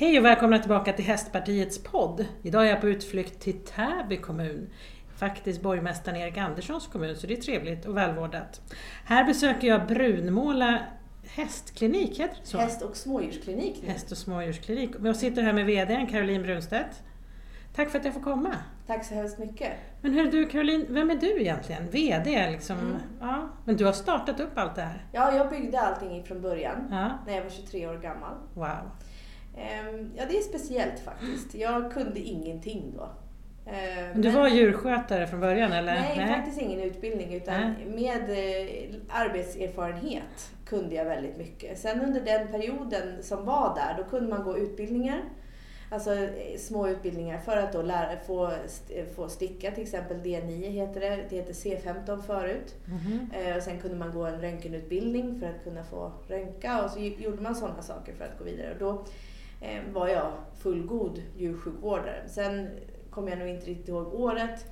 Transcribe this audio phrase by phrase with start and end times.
[0.00, 2.26] Hej och välkomna tillbaka till Hästpartiets podd.
[2.42, 4.70] Idag är jag på utflykt till Täby kommun.
[5.16, 8.60] Faktiskt borgmästaren Erik Anderssons kommun, så det är trevligt och välvårdat.
[9.04, 10.78] Här besöker jag Brunmåla
[11.26, 12.58] hästklinik, heter det så?
[12.58, 13.78] Häst och smådjursklinik.
[13.82, 13.88] nu.
[13.88, 14.90] Häst och smådjursklinik.
[15.04, 17.02] Jag sitter här med VDn Caroline Brunstedt.
[17.74, 18.54] Tack för att jag får komma.
[18.86, 19.72] Tack så hemskt mycket.
[20.00, 21.90] Men hur du Caroline, vem är du egentligen?
[21.90, 22.78] VD liksom?
[22.78, 22.96] Mm.
[23.20, 25.04] Ja, men du har startat upp allt det här?
[25.12, 28.34] Ja, jag byggde allting från början Ja, när jag var 23 år gammal.
[28.54, 28.90] wow.
[29.56, 31.54] Ehm, Ja, det är speciellt faktiskt.
[31.54, 33.08] Jag kunde ingenting då.
[33.70, 35.94] Ehm, Men du var djurskötare från början eller?
[35.94, 37.86] Nej, faktiskt ingen utbildning utan Nej.
[37.86, 41.78] med eh, arbetserfarenhet kunde jag väldigt mycket.
[41.78, 45.20] Sen under den perioden som var där, då kunde man gå utbildningar.
[45.92, 50.70] Alltså eh, små utbildningar för att då lära, få, st- få sticka, till exempel D9
[50.70, 52.74] heter det, det heter C15 förut.
[52.84, 53.30] Mhm.
[53.34, 57.00] Eh, och sen kunde man gå en röntgenutbildning för att kunna få röntga och så
[57.00, 58.72] gjorde man sådana saker för att gå vidare.
[58.72, 58.98] Och då eh,
[59.92, 62.28] var jag fullgod djursjukvårdare.
[62.28, 62.68] Sen
[63.10, 64.66] kommer jag nog inte riktigt ihåg året,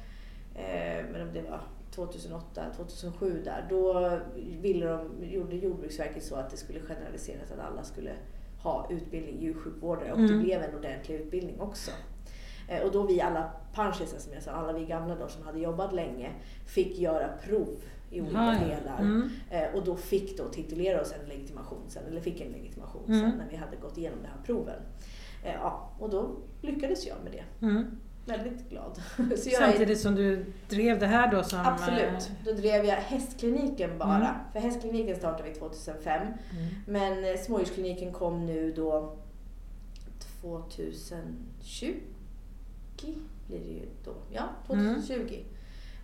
[0.54, 3.66] eh, men om det var 2008, 2007 där.
[3.70, 4.18] Då
[4.60, 8.12] ville de, gjorde Jordbruksverket så att det skulle generaliseras att alla skulle
[8.62, 10.42] ha utbildning djursjukvårdare och det Mm.
[10.42, 11.90] blev en ordentlig utbildning också.
[12.68, 15.58] Eh, Och då vi alla pensionärer som jag sa, alla vi gamla då som hade
[15.58, 16.30] jobbat länge,
[16.66, 17.76] fick göra prov
[18.10, 18.66] i olika ja.
[18.68, 18.98] delar.
[19.00, 19.30] Mm.
[19.50, 23.20] Eh, Och då fick då titulera oss en legitimation sen, eller fick en legitimation Mm.
[23.20, 24.80] sen när vi hade gått igenom de här proven.
[25.44, 27.66] Eh, Ja, och då lyckades jag med det.
[27.66, 27.84] Mm.
[28.26, 29.00] Väldigt glad.
[29.18, 29.36] Jag är,
[29.70, 31.60] Samtidigt som du drev det här då som...
[31.60, 32.30] absolut.
[32.44, 34.16] Då drev jag hästkliniken bara.
[34.16, 34.34] Mm.
[34.52, 36.22] För hästkliniken startade vi 2005.
[36.22, 36.34] eh, Mm.
[36.86, 39.16] Men eh, smådjurskliniken kom nu då
[40.40, 41.94] 2020
[43.46, 44.14] blir det ju då.
[44.32, 45.44] Ja, 2020.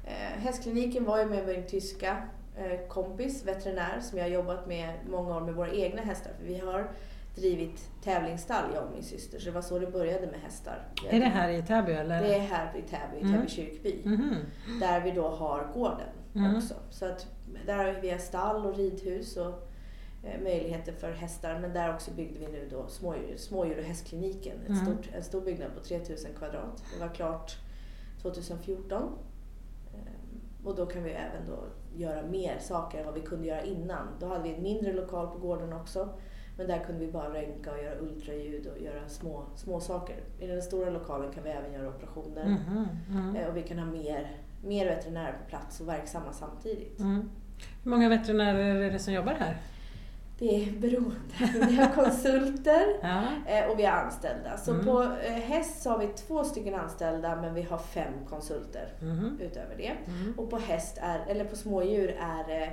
[0.07, 2.23] Eh, hästkliniken var ju med min tyska
[2.57, 6.31] eh, kompis, veterinär, som jag har jobbat med många år med våra egna hästar.
[6.39, 6.91] För vi har
[7.35, 9.39] drivit tävlingsstall, jag och min syster.
[9.39, 10.89] Så det var så det började med hästar.
[11.11, 12.23] Är det här i Täby eller?
[12.23, 13.33] Det är här i Täby, i Mm.
[13.35, 14.01] Täby kyrkby.
[14.05, 14.35] Mhm.
[14.81, 16.57] Där vi då har gården Mm.
[16.57, 16.75] också.
[16.91, 17.27] Så att
[17.67, 19.69] där har vi stall och ridhus och
[20.25, 21.59] eh, möjligheter för hästar.
[21.61, 24.57] Men där också byggde vi nu då smådjur, smådjur och hästkliniken.
[24.69, 24.87] En, Mm.
[24.87, 26.83] stort, en stor byggnad på 3000 kvadrat.
[26.95, 27.57] Det var klart
[28.23, 29.03] 2014.
[30.65, 31.59] Och då kan vi även då
[31.97, 34.09] göra mer saker än vad vi kunde göra innan.
[34.21, 36.09] Då hade vi en mindre lokal på gården också.
[36.57, 40.17] Men där kunde vi bara röntga och göra ultraljud och göra små, små saker.
[40.41, 42.59] I den stora lokalen kan vi även göra operationer.
[43.09, 43.37] Mm.
[43.37, 47.01] Eh, Och vi kan ha mer, mer veterinärer på plats och verksamma samtidigt.
[47.01, 47.31] Mm.
[47.83, 49.57] Hur många veterinärer är det som jobbar här?
[50.45, 51.67] Det är beroende.
[51.69, 53.23] Vi har konsulter Ja.
[53.47, 54.57] eh, och vi har anställda.
[54.57, 54.85] Så Mm.
[54.87, 59.39] på eh, häst så har vi två stycken anställda men vi har fem konsulter Mhm.
[59.41, 59.93] utöver det.
[60.07, 60.35] Mm.
[60.37, 62.65] Och på häst är, eller på smådjur är det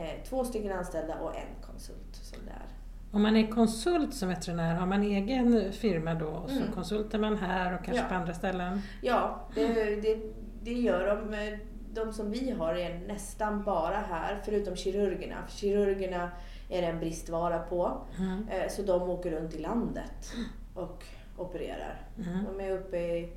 [0.00, 2.66] eh, två stycken anställda och en konsult som det är.
[3.12, 6.72] Om man är konsult som veterinär, har man egen firma då och så Mm.
[6.72, 8.08] konsultar man här och kanske Ja.
[8.08, 8.80] på andra ställen?
[9.02, 9.66] Ja, det,
[10.00, 10.18] det,
[10.62, 11.34] det gör de.
[11.34, 11.58] Eh,
[11.94, 15.36] De som vi har är nästan bara här, förutom kirurgerna.
[15.48, 16.30] För kirurgerna
[16.76, 17.92] är det en bristvara på.
[18.18, 18.48] Mm.
[18.48, 20.32] Eh, Så de åker runt i landet
[20.74, 21.04] och
[21.36, 22.06] opererar.
[22.24, 22.44] Mm.
[22.44, 23.32] De är uppe i,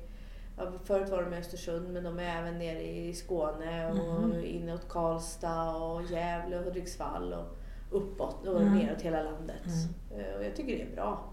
[0.84, 4.44] förut var de i Östersund men de är även nere i Skåne och Mhm.
[4.44, 7.56] inåt Karlstad och Gävle och Hudiksvall och
[7.90, 8.78] uppåt och Mm.
[8.78, 9.62] neråt hela landet.
[10.16, 11.24] Eh, Och jag tycker det är bra.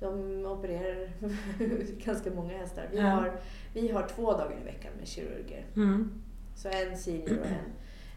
[0.00, 1.12] De opererar
[2.04, 2.88] ganska många hästar.
[2.90, 3.40] Vi, har,
[3.74, 5.66] vi har två dagar i veckan med kirurger.
[5.76, 6.22] Mm.
[6.54, 7.72] Så en senior och en,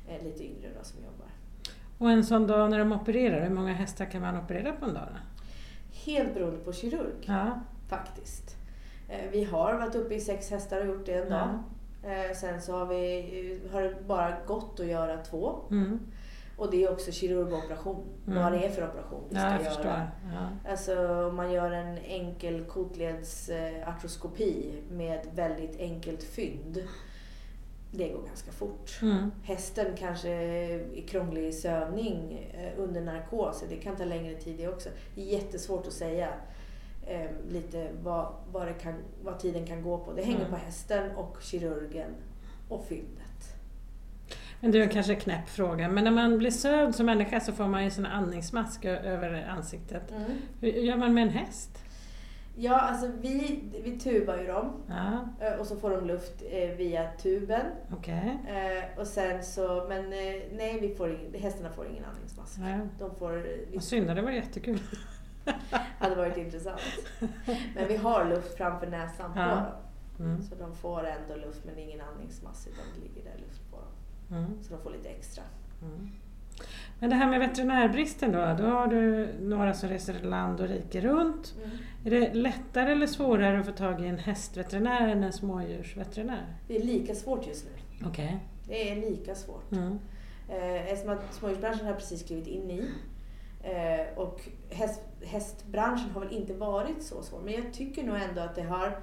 [0.08, 1.30] en lite yngre då, som jobbar.
[1.98, 4.94] Och en sån dag när de opererar, hur många hästar kan man operera på en
[4.94, 5.08] dag?
[6.06, 7.14] Helt beroende på kirurg.
[7.22, 7.60] Ja.
[7.90, 8.56] faktiskt.
[9.10, 11.60] Eh, Vi har varit uppe i sex hästar och gjort det en dag.
[12.04, 12.10] Ja.
[12.10, 15.56] Eh, Sen så har, vi, har det bara gått att göra två.
[15.72, 16.00] Mm.
[16.58, 18.04] Och det är också kirurgoperation.
[18.28, 18.44] Mm.
[18.44, 19.64] Vad det är för operation vi ska Ja, göra.
[19.64, 20.02] förstår.
[20.34, 20.50] Ja.
[20.72, 26.84] Alltså om man gör en enkel kotledsartroskopi med väldigt enkelt fynd.
[27.98, 29.00] Det går ganska fort.
[29.02, 29.32] Mm.
[29.44, 33.64] Hästen kanske är krånglig i sövning eh, under narkos.
[33.70, 34.90] Det kan ta längre tid det också.
[35.16, 36.30] Det är jättesvårt att säga
[37.08, 38.94] eh, lite vad, vad, kan,
[39.24, 40.14] vad tiden kan gå på.
[40.14, 40.52] Det hänger Mm.
[40.52, 42.12] på hästen och kirurgen
[42.70, 43.22] och fyndet.
[44.60, 47.52] Men det är kanske en knäpp fråga, men när man blir sövd som människa så
[47.54, 50.14] får man ju sån andningsmask över ansiktet.
[50.62, 51.80] Hur gör man med en häst?
[52.58, 56.70] Ja, alltså vi, vi tubar ju dem Ja, eh, och så får de luft eh,
[56.70, 57.66] via tuben.
[57.94, 58.38] okej.
[58.48, 62.60] Eh, och sen så, men nej, vi får hästarna får ingen andningsmask.
[62.60, 62.80] Ja.
[63.00, 64.80] De får, vi, synd, det var jättekul.
[66.00, 66.82] hade varit intressant.
[67.76, 69.56] Men vi har luft framför näsan på Ja.
[69.56, 69.66] dem.
[70.28, 70.42] Mm.
[70.42, 74.38] Så de får ändå luft men ingen andningsmask utan det ligger där luft på dem.
[74.38, 74.64] Mm.
[74.64, 75.44] Så de får lite extra.
[75.82, 76.10] Mm.
[77.00, 81.02] Men det här med veterinärbristen då, då har du några som reser land och rike
[81.02, 81.54] runt.
[82.06, 86.56] Är det lättare eller svårare att få tag i en hästveterinär än en smådjursveterinär?
[86.68, 88.08] Det är lika svårt just nu.
[88.08, 88.38] Okej.
[88.68, 89.72] Det är lika svårt.
[89.72, 90.00] Mm.
[90.50, 92.90] Eh, eftersom att smådjursbranschen har precis klivit in i.
[93.64, 97.42] Eh, och häst, hästbranschen har väl inte varit så svår.
[97.42, 99.00] Men jag tycker nog ändå att det har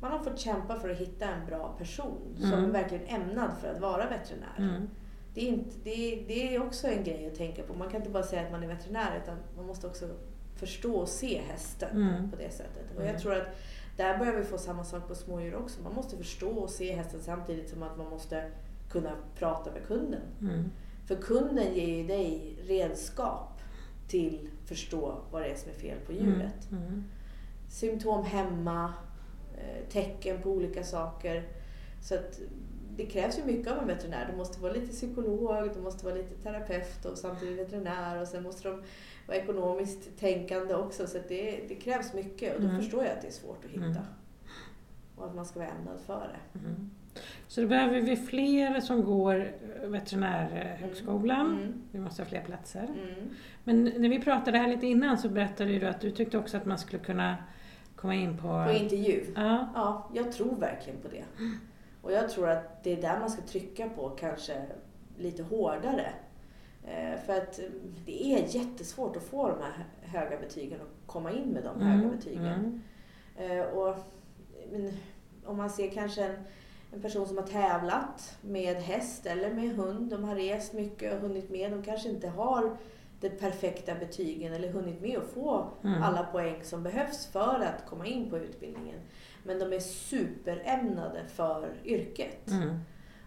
[0.00, 2.64] man har fått kämpa för att hitta en bra person som Mm.
[2.64, 4.54] är verkligen ämnad för att vara veterinär.
[4.58, 4.88] Mm.
[5.34, 7.74] Det, är inte, det, är, det är också en grej att tänka på.
[7.74, 10.08] Man kan inte bara säga att man är veterinär utan man måste också
[10.58, 12.30] förstå och se hästen Mm.
[12.30, 12.90] på det sättet.
[12.94, 13.12] Och Mm.
[13.12, 13.46] jag tror att
[13.96, 15.82] där börjar vi få samma sak på smådjur också.
[15.82, 18.50] Man måste förstå och se hästen samtidigt som att man måste
[18.90, 20.20] kunna prata med kunden.
[20.40, 20.64] Mm.
[21.06, 23.60] För kunden ger ju dig redskap
[24.08, 26.70] till förstå vad det är som är fel på djuret.
[26.72, 27.04] Mm.
[27.68, 28.92] Symptom hemma,
[29.56, 31.48] eh, tecken på olika saker.
[32.02, 32.40] Så att
[32.96, 34.28] det krävs ju mycket av en veterinär.
[34.30, 38.42] Du måste vara lite psykolog, du måste vara lite terapeut och samtidigt veterinär och sen
[38.42, 38.82] måste de
[39.28, 41.06] vara ekonomiskt tänkande också.
[41.06, 42.80] Så det, det krävs mycket och då Mm.
[42.80, 43.84] förstår jag att det är svårt att hitta.
[43.84, 44.02] Mm.
[45.16, 46.58] Och att man ska vara ämnad för det.
[46.58, 46.90] Mm.
[47.48, 49.52] Så då behöver vi fler som går
[49.84, 51.46] veterinärhögskolan.
[51.46, 51.82] Mm.
[51.92, 52.84] Vi måste ha fler platser.
[52.84, 53.30] Mm.
[53.64, 56.66] Men när vi pratade här lite innan så berättade du att du tyckte också att
[56.66, 57.36] man skulle kunna
[57.96, 58.64] komma in på...
[58.66, 59.24] På intervju.
[59.36, 59.68] Ja.
[59.74, 61.24] Ja, jag tror verkligen på det.
[62.02, 64.66] Och jag tror att det är där man ska trycka på kanske
[65.18, 66.10] lite hårdare.
[66.90, 67.64] Eh, För att eh,
[68.06, 72.08] det är jättesvårt att få de här höga betygen och komma in med de höga
[72.08, 72.80] betygen.
[73.36, 73.60] Mm.
[73.60, 73.96] Eh, Och,
[74.72, 74.92] men,
[75.44, 76.36] om man ser kanske en,
[76.92, 81.20] en person som har tävlat med häst eller med hund, de har rest mycket och
[81.20, 82.76] hunnit med, de kanske inte har
[83.20, 86.02] de perfekta betygen eller hunnit med att få Mm.
[86.02, 88.98] alla poäng som behövs för att komma in på utbildningen.
[89.44, 92.48] Men de är superämnade för yrket.
[92.50, 92.78] Mm.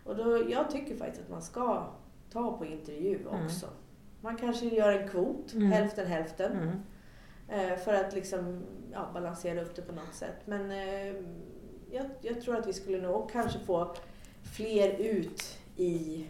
[0.06, 1.86] Och då, jag tycker faktiskt att man ska
[2.32, 3.46] ta på intervju Mm.
[3.46, 3.68] också.
[4.22, 5.72] Man kanske gör en kvot, Mm.
[5.72, 6.52] hälften hälften.
[6.52, 6.76] Mm.
[7.50, 8.64] Eh, för att liksom,
[8.94, 10.36] ja, balansera upp det på något sätt.
[10.46, 11.16] Men eh,
[11.92, 13.96] jag, jag tror att vi skulle nog kanske få
[14.56, 16.26] fler ut, i,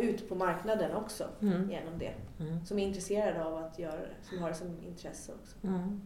[0.00, 1.70] ut på marknaden också Mm.
[1.70, 2.12] genom det.
[2.40, 2.64] Mm.
[2.66, 5.66] Som är intresserade av att göra det, som har det som intresse också.
[5.66, 6.00] Mm.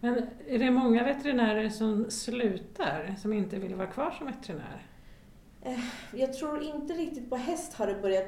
[0.00, 4.86] Men är det många veterinärer som slutar, som inte vill vara kvar som veterinär?
[6.12, 8.26] Jag tror inte riktigt på häst har det börjat,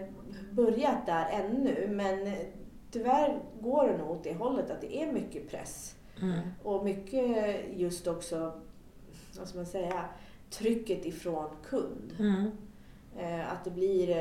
[0.53, 2.33] börjat där ännu men eh,
[2.91, 5.95] tyvärr går det nog åt det hållet att det är mycket press.
[6.23, 6.41] Mm.
[6.63, 8.61] Och mycket just också,
[9.39, 10.05] vad ska man säga,
[10.51, 12.15] trycket ifrån kund.
[12.19, 12.51] Mm.
[13.19, 14.17] Eh, Att det blir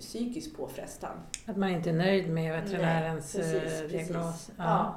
[0.00, 1.16] psykisk påfrestan.
[1.46, 4.08] Att man inte är nöjd med veterinärens Nej, precis, eh, precis.
[4.08, 4.50] diagnos?
[4.56, 4.94] Ja.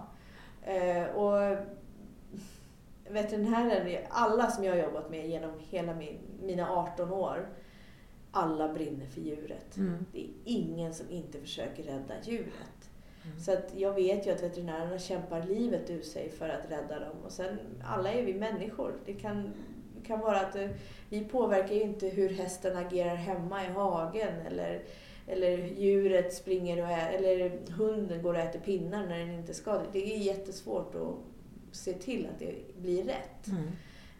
[0.63, 1.57] Eh, Och
[3.09, 7.50] veterinärer, alla som jag har jobbat med genom hela min, mina 18 år,
[8.31, 9.77] alla brinner för djuret.
[9.77, 10.06] Mm.
[10.11, 12.89] Det är ingen som inte försöker rädda djuret.
[13.25, 13.39] Mm.
[13.39, 17.15] Så att jag vet ju att veterinärerna kämpar livet ur sig för att rädda dem.
[17.25, 18.94] Och sen, alla är vi människor.
[19.06, 19.53] Det kan,
[20.06, 20.69] kan vara att eh,
[21.09, 24.81] vi påverkar ju inte hur hästen agerar hemma i hagen eller,
[25.27, 29.81] eller djuret springer och ä, eller hunden går och äter pinnar när den inte ska.
[29.91, 31.15] Det är jättesvårt att
[31.71, 33.48] se till att det blir rätt.
[33.48, 33.68] Mm.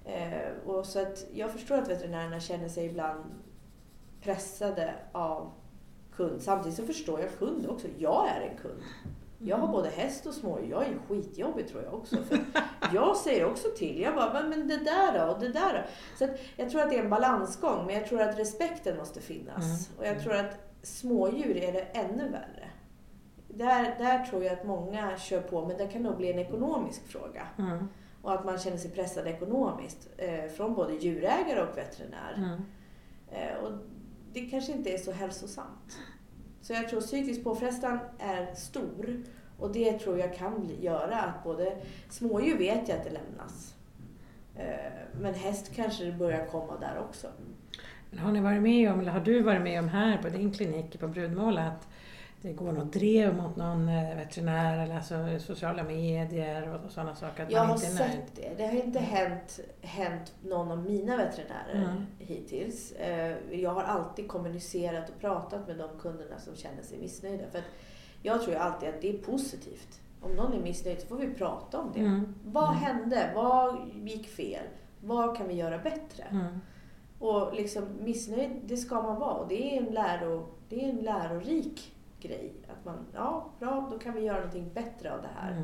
[0.06, 3.24] Eh, och så att jag förstår att veterinärerna känner sig ibland
[4.22, 5.52] pressade av
[6.16, 6.42] kund.
[6.42, 7.88] Samtidigt så förstår jag kund också.
[7.98, 8.82] Jag är en kund.
[9.42, 10.70] Jag har både häst och smådjur.
[10.72, 12.16] Jag är skitjobbig tror jag också.
[12.24, 12.40] För
[12.94, 14.00] jag säger också till.
[14.02, 15.34] Jag bara, "Men- men det där då?
[15.34, 15.90] Och det där då?
[16.18, 17.86] Så att jag tror att det är en balansgång.
[17.86, 19.64] Men jag tror att respekten måste finnas.
[19.66, 20.00] Mm.
[20.00, 22.59] Och jag tror att smådjur är det ännu värre.
[23.54, 27.08] Där, där tror jag att många kör på, men det kan nog bli en ekonomisk
[27.08, 27.48] fråga.
[27.58, 27.88] Mm.
[28.22, 32.34] Och att man känner sig pressad ekonomiskt eh, från både djurägare och veterinär.
[32.38, 32.62] Mm.
[33.32, 33.72] Eh, och
[34.34, 35.98] det kanske inte är så hälsosamt.
[36.62, 39.24] Så jag tror psykisk påfrestan är stor.
[39.60, 41.78] Och det tror jag kan bli, göra att både
[42.10, 43.76] smådjur vet jag att det lämnas.
[44.56, 44.92] Eh,
[45.22, 47.28] men häst kanske det börjar komma där också.
[48.10, 50.52] Men Har ni varit med om, eller har du varit med om här på din
[50.52, 51.88] klinik på Brudmåla att
[52.42, 57.44] det går något drev mot någon eh, veterinär eller alltså sociala medier och sådana saker?
[57.44, 58.12] Att Jag man har inte är nöjd?
[58.28, 58.54] sett det.
[58.58, 62.06] Det har inte hänt, hänt någon av mina veterinärer Mm.
[62.20, 62.92] hittills.
[62.92, 67.44] Eh, Jag har alltid kommunicerat och pratat med de kunderna som känner sig missnöjda.
[67.52, 67.62] För
[68.22, 70.00] jag tror ju alltid att det är positivt.
[70.22, 72.00] Om någon är missnöjd så får vi prata om det.
[72.00, 72.36] Mm.
[72.46, 72.76] Vad Mm.
[72.84, 73.32] hände?
[73.36, 74.64] Vad gick fel?
[75.04, 76.24] Vad kan vi göra bättre?
[76.32, 76.60] Mm.
[77.20, 79.34] Och liksom missnöjd, det ska man vara.
[79.34, 82.54] Och det är en, läro, det är en lärorik grej.
[82.68, 85.52] Att man, ja, bra, då kan vi göra någonting bättre av det här.
[85.52, 85.64] Mm.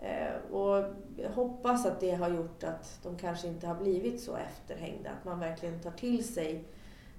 [0.00, 0.84] Eh, och
[1.16, 5.10] jag hoppas att det har gjort att de kanske inte har blivit så efterhängda.
[5.10, 6.64] Att man verkligen tar till sig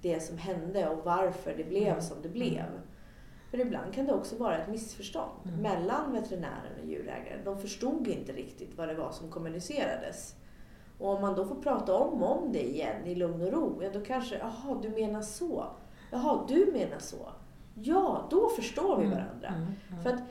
[0.02, 2.02] det som hände och varför det blev Mm.
[2.02, 2.66] som det blev.
[3.52, 5.60] För ibland kan det också vara ett missförstånd Mm.
[5.62, 7.44] mellan veterinären och djurägaren.
[7.46, 10.36] De förstod inte riktigt vad det var som kommunicerades.
[11.00, 13.90] Och om man då får prata om om det igen i lugn och ro, ja
[13.94, 15.66] då kanske, jaha du menar så.
[16.12, 17.30] Jaha, du menar så.
[17.74, 19.48] Ja, då förstår vi varandra.
[19.48, 20.04] Mm, mm.
[20.04, 20.22] För att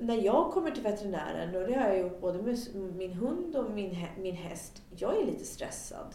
[0.00, 2.58] när jag kommer till veterinären, och det har jag gjort både med
[2.96, 6.14] min hund och min, min häst, jag är lite stressad.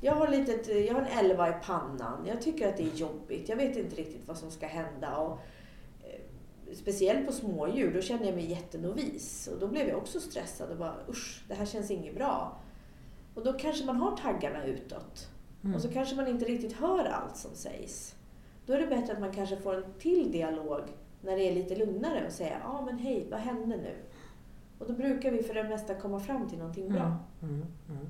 [0.00, 3.48] Jag har, lite, jag har en elva i pannan, jag tycker att det är jobbigt,
[3.48, 5.16] jag vet inte riktigt vad som ska hända.
[5.16, 5.38] Och,
[6.00, 6.20] eh,
[6.74, 9.48] speciellt på smådjur, då känner jag mig jättenovis.
[9.52, 12.60] Och då blev jag också stressad och bara usch, det här känns inget bra.
[13.34, 15.28] Och då kanske man har taggarna utåt.
[15.64, 15.74] Mm.
[15.74, 18.14] Och så kanske man inte riktigt hör allt som sägs.
[18.70, 20.82] Då är det bättre att man kanske får en till dialog
[21.20, 23.94] när det är lite lugnare och säga ja ah, men hej, vad hände nu?
[24.78, 27.16] Och då brukar vi för det mesta komma fram till någonting bra.
[27.42, 28.06] Mm, mm, mm.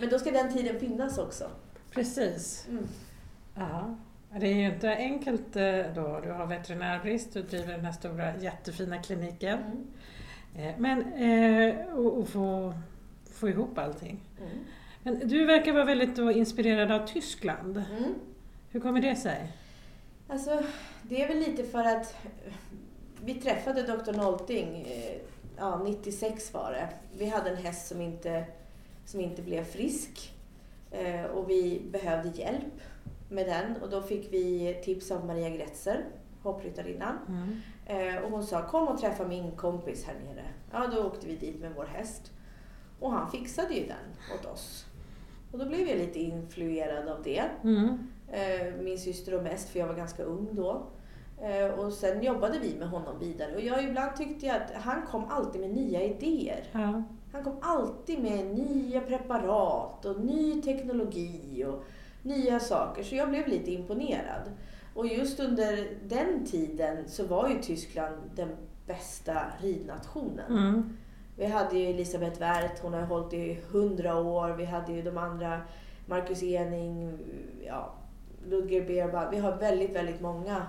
[0.00, 1.50] Men då ska den tiden finnas också.
[1.90, 2.66] Precis.
[2.70, 2.86] Mm.
[3.54, 3.96] Ja.
[4.40, 6.20] Det är ju inte enkelt eh, då.
[6.20, 9.58] Du har veterinärbrist, du driver den här stora jättefina kliniken.
[9.58, 10.68] Mm.
[10.68, 12.74] Eh, Men eh, och, och få,
[13.32, 14.20] få ihop allting.
[14.40, 14.58] Mm.
[15.02, 17.76] Men du verkar vara väldigt inspirerad av Tyskland.
[17.76, 18.14] Mm.
[18.70, 19.52] Hur kommer det sig?
[20.30, 20.62] Alltså,
[21.02, 22.52] det är väl lite för att eh,
[23.24, 24.12] vi träffade Dr.
[24.12, 25.20] Nolting, eh,
[25.56, 26.88] ja 96 var det.
[27.18, 28.44] Vi hade en häst som inte,
[29.04, 30.32] som inte blev frisk
[30.90, 32.80] eh, och vi behövde hjälp
[33.30, 36.04] med den och då fick vi tips av Maria Gretzer,
[36.42, 37.18] hoppryttarinnan.
[37.28, 38.24] Mm.
[38.24, 40.44] Och hon sa kom och träffa min kompis här nere.
[40.72, 42.32] Ja, då åkte vi dit med vår häst.
[43.00, 44.86] Och han fixade ju den åt oss.
[45.52, 47.44] Och då blev jag lite influerad av det.
[47.62, 48.08] Mm.
[48.32, 50.82] Eh, min syster och mest, för jag var ganska ung då.
[51.42, 53.54] Eh, och sen jobbade vi med honom vidare.
[53.54, 56.64] Och jag ibland tyckte jag att han kom alltid med nya idéer.
[56.72, 57.02] Ja.
[57.32, 61.84] Han kom alltid med nya preparat och ny teknologi och
[62.22, 63.02] nya saker.
[63.02, 64.42] Så jag blev lite imponerad.
[64.94, 68.48] Och just under den tiden så var ju Tyskland den
[68.86, 70.52] bästa ridnationen.
[70.58, 70.96] Mm.
[71.36, 74.50] Vi hade ju Elisabeth Werth, hon har hållit i hundra år.
[74.50, 75.60] Vi hade ju de andra,
[76.06, 77.18] Marcus Ening,
[77.66, 77.94] ja,
[78.46, 79.30] Ludger Beerbad.
[79.30, 80.66] Vi har väldigt, väldigt många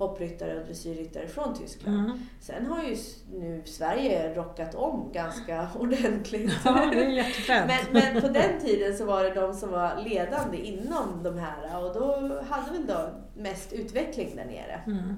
[0.00, 1.98] hoppryttare och dressyrryttare från Tyskland.
[1.98, 2.18] Mm.
[2.40, 2.96] Sen har ju
[3.32, 6.52] nu Sverige rockat om ganska ordentligt.
[6.64, 7.70] Ja, det är jättefränt.
[7.92, 11.84] Men, men på den tiden så var det de som var ledande inom de här
[11.84, 14.80] och då hade väl då mest utveckling där nere.
[14.86, 15.16] Mm.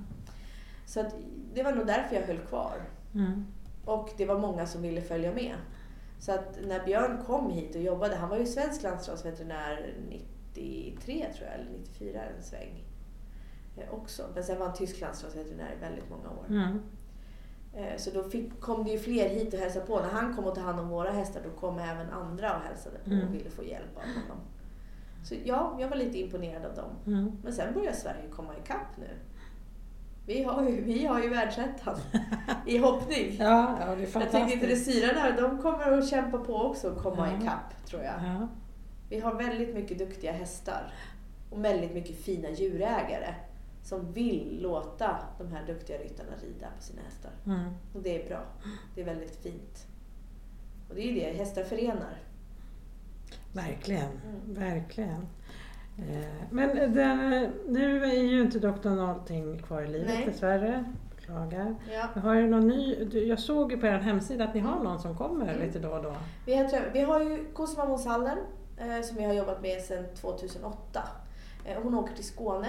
[0.86, 1.14] Så att
[1.54, 2.82] det var nog därför jag höll kvar.
[3.14, 3.46] Mm.
[3.84, 5.54] Och det var många som ville följa med.
[6.18, 9.94] Så att när Björn kom hit och jobbade, han var ju svensk landslagsveterinär
[10.54, 12.84] 93 tror jag, eller 94 en sväng.
[13.76, 14.22] eh, Också.
[14.34, 16.44] Men sen var han tysk landslagsveterinär i väldigt många år.
[16.48, 16.78] Mm.
[17.74, 20.00] Eh, Så då fick, kom det ju fler hit och hälsade på.
[20.00, 22.98] När han kom och tog hand om våra hästar då kom även andra och hälsade
[23.04, 23.28] på Mm.
[23.28, 24.44] och ville få hjälp av honom.
[25.24, 26.90] Så ja, jag var lite imponerad av dem.
[27.06, 27.32] Mm.
[27.42, 29.08] Men sen börjar Sverige komma ikapp nu.
[30.26, 31.96] Vi har ju, vi har ju världsettan
[32.66, 33.36] i hoppning.
[33.38, 34.62] Ja, ja, det är Jag tänkte fantastiskt.
[34.62, 37.38] dressyrarna, de kommer att kämpa på också och komma Ja.
[37.42, 38.14] ikapp tror jag.
[38.24, 38.48] Ja.
[39.12, 40.92] Vi har väldigt mycket duktiga hästar
[41.50, 43.34] och väldigt mycket fina djurägare
[43.82, 47.30] som vill låta de här duktiga ryttarna rida på sina hästar.
[47.46, 47.70] Mm.
[47.94, 48.40] Och det är bra.
[48.94, 49.86] Det är väldigt fint.
[50.88, 52.18] Och det är ju det, hästar förenar.
[53.52, 54.54] Verkligen, Mm.
[54.54, 55.26] verkligen.
[55.98, 58.88] Eh, Men den, nu är ju inte Dr.
[58.90, 60.24] Någonting kvar i livet Nej.
[60.26, 60.84] dessvärre.
[61.16, 61.74] Beklagar.
[61.92, 62.20] Ja.
[62.20, 65.16] Har du någon ny, jag såg ju på er hemsida att ni har någon som
[65.16, 65.66] kommer Mm.
[65.66, 66.14] lite då och då.
[66.46, 68.44] Vi, har, vi har ju Cosima Monshallen eh,
[69.02, 71.02] som vi har jobbat med sedan 2008.
[71.64, 72.68] Eh, hon åker till Skåne.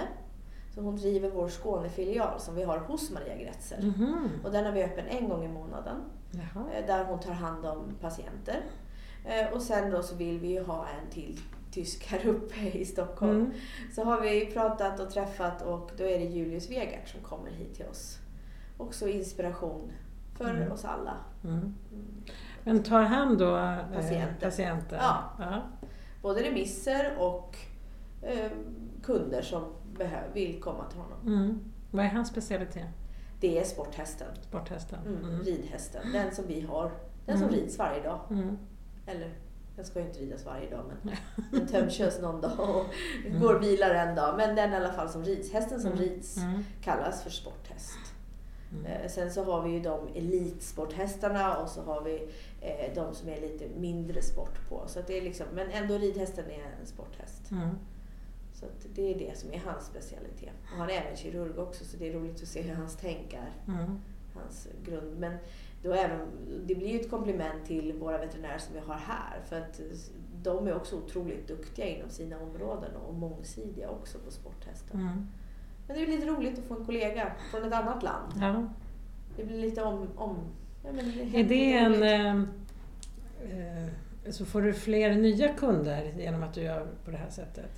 [0.74, 3.82] Så hon driver vår Skånefilial som vi har hos Maria Gretzer.
[3.82, 4.28] Mhm.
[4.44, 5.96] Och den har vi öppen en gång i månaden.
[6.30, 6.64] Jaha.
[6.74, 8.60] eh, där hon tar hand om patienter.
[9.24, 11.40] Eh, och sen då så vill vi ju ha en till
[11.70, 13.40] tysk här uppe i Stockholm.
[13.40, 13.52] Mm.
[13.94, 17.74] Så har vi pratat och träffat och då är det Julius Wegert som kommer hit
[17.74, 18.18] till oss.
[18.78, 19.92] Också inspiration
[20.38, 20.72] för Mm.
[20.72, 21.14] oss alla.
[21.44, 21.56] Mm.
[21.58, 21.74] Mm.
[22.64, 24.40] Men tar han då eh, Patienter.
[24.40, 24.96] patienter?
[24.96, 25.22] Ja.
[25.38, 25.62] ja.
[26.24, 27.56] Både remisser och
[28.22, 28.50] eh,
[29.02, 29.62] kunder som
[30.34, 31.18] vill komma till honom.
[31.26, 31.60] Mm.
[31.90, 32.86] Vad är hans specialitet?
[33.40, 34.98] Det är sporthästen, Sporthästen?
[35.06, 35.24] mm.
[35.24, 35.40] Mm.
[35.44, 36.90] ridhästen, den som vi har.
[37.26, 37.60] Den som Mm.
[37.60, 38.20] rids varje dag.
[38.30, 38.58] Mm.
[39.06, 39.34] Eller,
[39.76, 41.14] den ska ju inte ridas varje dag men
[41.60, 42.84] den tömkörs någon dag och
[43.26, 43.40] Mm.
[43.40, 44.34] går och vilar en dag.
[44.36, 45.52] Men den i alla fall som rids.
[45.52, 46.38] Hästen som rids
[46.82, 47.63] kallas för sporthäst.
[48.74, 48.86] Mm.
[48.86, 52.28] Eh, Sen så har vi ju de elitsporthästarna och så har vi
[52.60, 54.82] eh, de som är lite mindre sport på.
[54.86, 57.50] Så det är liksom, men ändå ridhästen är en sporthäst.
[57.50, 57.68] Mm.
[58.54, 60.52] Så det är det som är hans specialitet.
[60.72, 63.32] Och han är även kirurg också så det är roligt att se hur hans tänk
[63.32, 63.74] är.
[63.74, 63.98] Mm.
[64.34, 65.18] Hans grund.
[65.18, 65.36] Men
[65.82, 66.20] då även,
[66.66, 69.40] det blir ju ett komplement till våra veterinärer som vi har här.
[69.48, 69.80] För att
[70.42, 74.94] de är också otroligt duktiga inom sina områden och mångsidiga också på sporthästar.
[74.94, 75.26] Mm.
[75.86, 78.32] Men det är lite roligt att få en kollega från ett annat land.
[78.40, 78.64] Ja.
[79.36, 80.08] Det blir lite om...
[80.16, 80.36] om
[80.84, 82.02] ja, det Är det en...
[82.02, 82.36] Eh,
[83.58, 83.88] eh,
[84.30, 87.70] så får du fler nya kunder genom att du gör på det här sättet?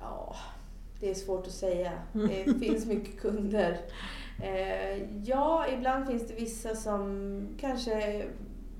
[0.00, 0.36] Ja,
[1.00, 1.92] det är svårt att säga.
[2.14, 2.28] Mm.
[2.28, 3.80] Det finns mycket kunder.
[4.42, 8.24] Eh, ja, ibland finns det vissa som kanske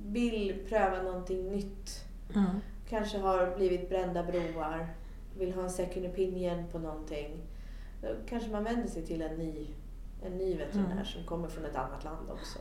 [0.07, 2.05] vill pröva någonting nytt.
[2.35, 2.61] Mm.
[2.89, 4.89] Kanske har blivit brända broar.
[5.39, 7.31] Vill ha en second opinion på någonting.
[8.03, 9.67] Då kanske man vänder sig till en ny,
[10.23, 11.05] en ny veterinär Mm.
[11.05, 12.59] som kommer från ett annat land också.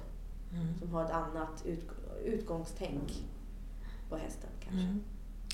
[0.54, 0.78] Mm.
[0.80, 1.90] Som har ett annat ut,
[2.26, 3.24] utgångstänk
[4.10, 4.82] på hästen kanske.
[4.82, 5.04] Mm.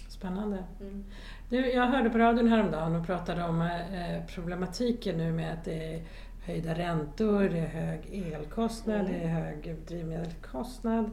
[0.09, 0.63] Spännande.
[0.81, 1.03] Mm.
[1.49, 5.95] Du, jag hörde på radion häromdagen och pratade om eh, problematiken nu med att det
[5.95, 6.03] är
[6.45, 9.11] höjda räntor, det är hög elkostnad, Mm.
[9.11, 11.11] det är hög drivmedelskostnad.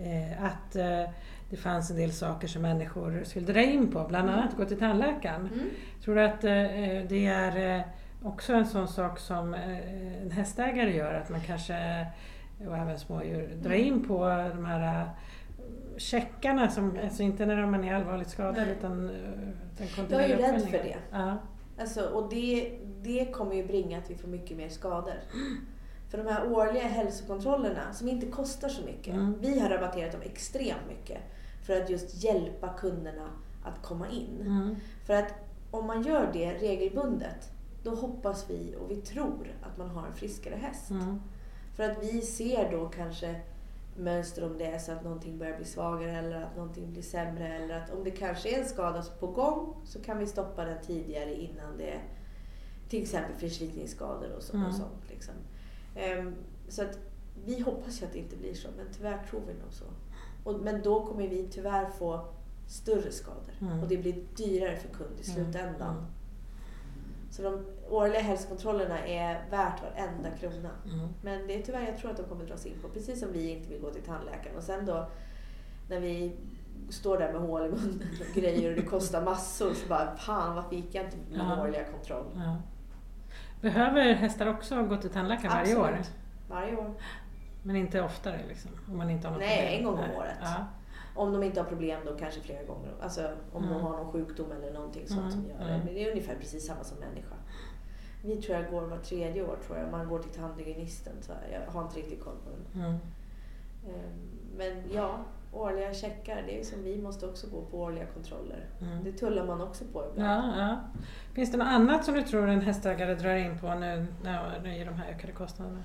[0.00, 1.10] Eh, att eh,
[1.50, 4.78] det fanns en del saker som människor skulle dra in på, bland annat gå till
[4.78, 5.40] tandläkaren.
[5.54, 5.70] Mm.
[6.04, 7.84] Tror du att eh, det är
[8.22, 12.06] också en sån sak som en hästägare gör, att man kanske,
[12.68, 13.86] och även smådjur, drar Mm.
[13.86, 14.18] in på
[14.54, 15.08] de här
[15.96, 18.76] checkarna, som, alltså inte när man är allvarligt skadad Nej.
[18.78, 19.16] utan den
[19.78, 20.96] Jag är kontinuerliga ju rädd för det.
[21.12, 21.36] Ja.
[21.80, 25.14] Alltså, och det, det kommer ju bringa att vi får mycket mer skador.
[26.08, 29.14] För de här årliga hälsokontrollerna, som inte kostar så mycket.
[29.14, 29.34] Mm.
[29.40, 31.18] Vi har rabatterat dem extremt mycket.
[31.66, 33.30] För att just hjälpa kunderna
[33.64, 34.40] att komma in.
[34.40, 34.76] Mm.
[35.06, 35.34] För att
[35.70, 37.50] om man gör det regelbundet,
[37.82, 40.90] då hoppas vi och vi tror att man har en friskare häst.
[40.90, 41.20] Mm.
[41.76, 43.40] För att vi ser då kanske
[43.96, 47.48] mönster om det är så att någonting börjar bli svagare eller att någonting blir sämre.
[47.56, 50.78] Eller att om det kanske är en skada på gång så kan vi stoppa den
[50.86, 52.02] tidigare innan det är
[52.88, 54.68] till exempel förslitningsskador och, så, Mm.
[54.68, 55.10] och sånt.
[55.10, 55.34] Liksom.
[55.96, 56.34] Ehm,
[56.68, 56.98] så att
[57.44, 59.84] vi hoppas ju att det inte blir så, men tyvärr tror vi nog så.
[60.44, 62.26] Och, men då kommer vi tyvärr få
[62.68, 63.82] större skador Mm.
[63.82, 65.34] och det blir dyrare för kund i Mm.
[65.52, 65.90] slutändan.
[65.96, 66.04] Mm.
[67.30, 70.70] Så de årliga hälsokontrollerna är värt varenda krona.
[70.84, 71.08] Mm.
[71.22, 72.88] Men det är tyvärr, jag tror att de kommer dras in på.
[72.88, 74.56] Precis som vi inte vill gå till tandläkaren.
[74.56, 75.08] Och sen då
[75.88, 76.36] när vi
[76.90, 80.54] står där med hål i munnen och grejer och det kostar massor så bara, fan
[80.56, 82.26] varför gick jag inte på min årliga kontroll?
[83.60, 85.88] Behöver hästar också gå till tandläkaren varje år?
[85.88, 86.10] Absolut.
[86.48, 86.94] Varje år.
[87.62, 88.70] Men inte oftare liksom?
[88.90, 89.78] Om man inte har något Nej, problem?
[89.78, 90.38] en gång om året.
[90.42, 90.54] Ja.
[91.14, 92.92] Om de inte har problem då kanske flera gånger.
[93.00, 93.74] Alltså om Mm.
[93.74, 95.64] de har någon sjukdom eller någonting sånt Mm, som gör det.
[95.74, 95.84] mm.
[95.84, 97.34] Men det är ungefär precis samma som människa.
[98.22, 99.90] Vi tror jag går var tredje år tror jag.
[99.90, 101.12] Man går till tandhygienisten.
[101.20, 102.82] Så jag har inte riktigt koll på den.
[102.84, 102.92] Mm.
[103.86, 105.18] Ehm, Men ja,
[105.60, 106.42] årliga checkar.
[106.46, 108.64] Det är som vi måste också gå på årliga kontroller.
[108.80, 109.04] Mm.
[109.04, 110.30] Det tullar man också på ibland.
[110.30, 110.80] Ja, ja.
[111.34, 114.68] Finns det något annat som du tror en hästägare drar in på nu när det
[114.68, 115.84] är de här ökade kostnaderna?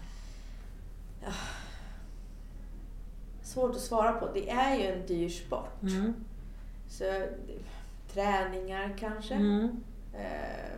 [3.41, 4.29] Svårt att svara på.
[4.33, 5.81] Det är ju en dyr sport.
[5.81, 6.13] Mm.
[6.87, 7.03] Så
[8.13, 9.33] träningar kanske.
[9.33, 9.83] Mm.
[10.13, 10.77] Eh,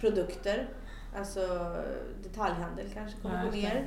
[0.00, 0.68] produkter.
[1.16, 1.74] Alltså
[2.22, 3.86] detaljhandel kanske kommer Ja, gå ner.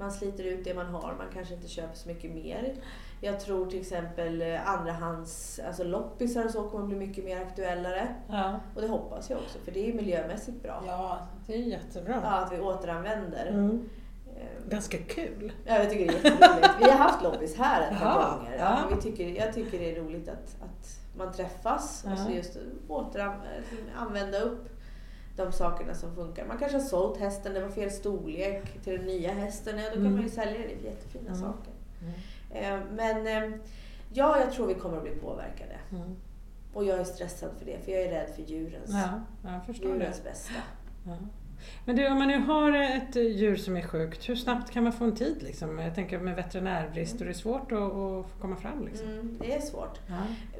[0.00, 1.14] Man sliter ut det man har.
[1.18, 2.74] Man kanske inte köper så mycket mer.
[3.20, 8.08] Jag tror till exempel eh, andrahands, alltså loppisar och så kommer bli mycket mer aktuellare.
[8.28, 8.60] Ja.
[8.74, 10.82] Och det hoppas jag också för det är miljömässigt bra.
[10.86, 12.20] ja, det är jättebra.
[12.24, 13.46] Ja, att vi återanvänder.
[13.46, 13.88] Mm.
[14.36, 15.52] Eh, Ganska kul.
[15.64, 16.68] Ja, jag tycker det är jätteroligt.
[16.80, 18.56] Vi har haft loppis här ett par Jaha, gånger.
[18.58, 18.78] ja.
[18.90, 22.36] Ja, vi tycker, jag tycker det är roligt att, att man träffas och så Ja.
[22.36, 22.56] just
[22.88, 24.68] återanvända upp
[25.44, 26.46] de sakerna som funkar.
[26.46, 29.78] Man kanske har sålt hästen, det var fel storlek till den nya hästen.
[29.78, 30.12] Ja, då kan Mm.
[30.12, 30.66] man ju sälja det.
[30.66, 31.40] Det är jättefina Mm.
[31.40, 31.72] saker.
[32.02, 32.12] Mm.
[32.80, 33.58] Eh, Men eh,
[34.12, 35.76] ja, jag tror vi kommer att bli påverkade.
[35.92, 36.16] Mm.
[36.74, 40.52] Och jag är stressad för det, för jag är rädd för djurens, Ja, djurens bästa.
[41.06, 41.12] Ja.
[41.84, 44.92] Men du, om man nu har ett djur som är sjukt, hur snabbt kan man
[44.92, 45.42] få en tid?
[45.42, 45.78] Liksom?
[45.78, 48.84] Jag tänker med veterinärbrist, och det är svårt att, att komma fram.
[48.84, 49.06] Liksom.
[49.08, 49.98] Mm, det är svårt.
[50.06, 50.14] Ja.